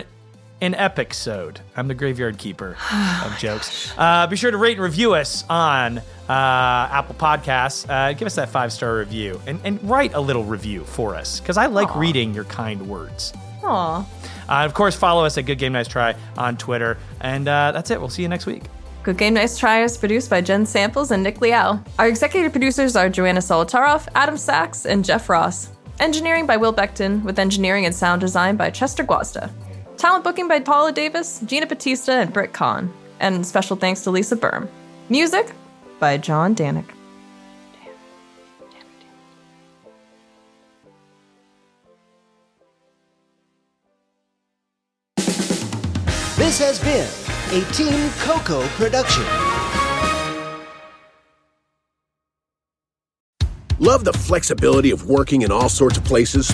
[0.63, 1.59] an an epic sode.
[1.75, 2.77] I'm the graveyard keeper
[3.25, 3.93] of jokes.
[3.97, 7.89] Uh, be sure to rate and review us on uh, Apple Podcasts.
[7.89, 11.39] Uh, give us that five star review and, and write a little review for us
[11.39, 13.33] because I like reading your kind words.
[13.63, 14.01] Aw.
[14.49, 16.97] Uh, of course, follow us at Good Game Nice Try on Twitter.
[17.21, 17.99] And uh, that's it.
[17.99, 18.63] We'll see you next week.
[19.03, 21.81] Good Game Nice Try is produced by Jen Samples and Nick Liao.
[21.99, 25.69] Our executive producers are Joanna Solotaroff, Adam Sachs, and Jeff Ross.
[25.99, 29.51] Engineering by Will Beckton, with engineering and sound design by Chester Guasta.
[30.03, 32.91] Talent booking by Paula Davis, Gina Batista, and Britt Kahn.
[33.21, 34.67] And special thanks to Lisa Berm.
[35.07, 35.53] Music
[35.97, 36.83] by John Danick.
[46.35, 47.07] This has been
[47.57, 49.23] a Team Coco production.
[53.79, 56.53] Love the flexibility of working in all sorts of places?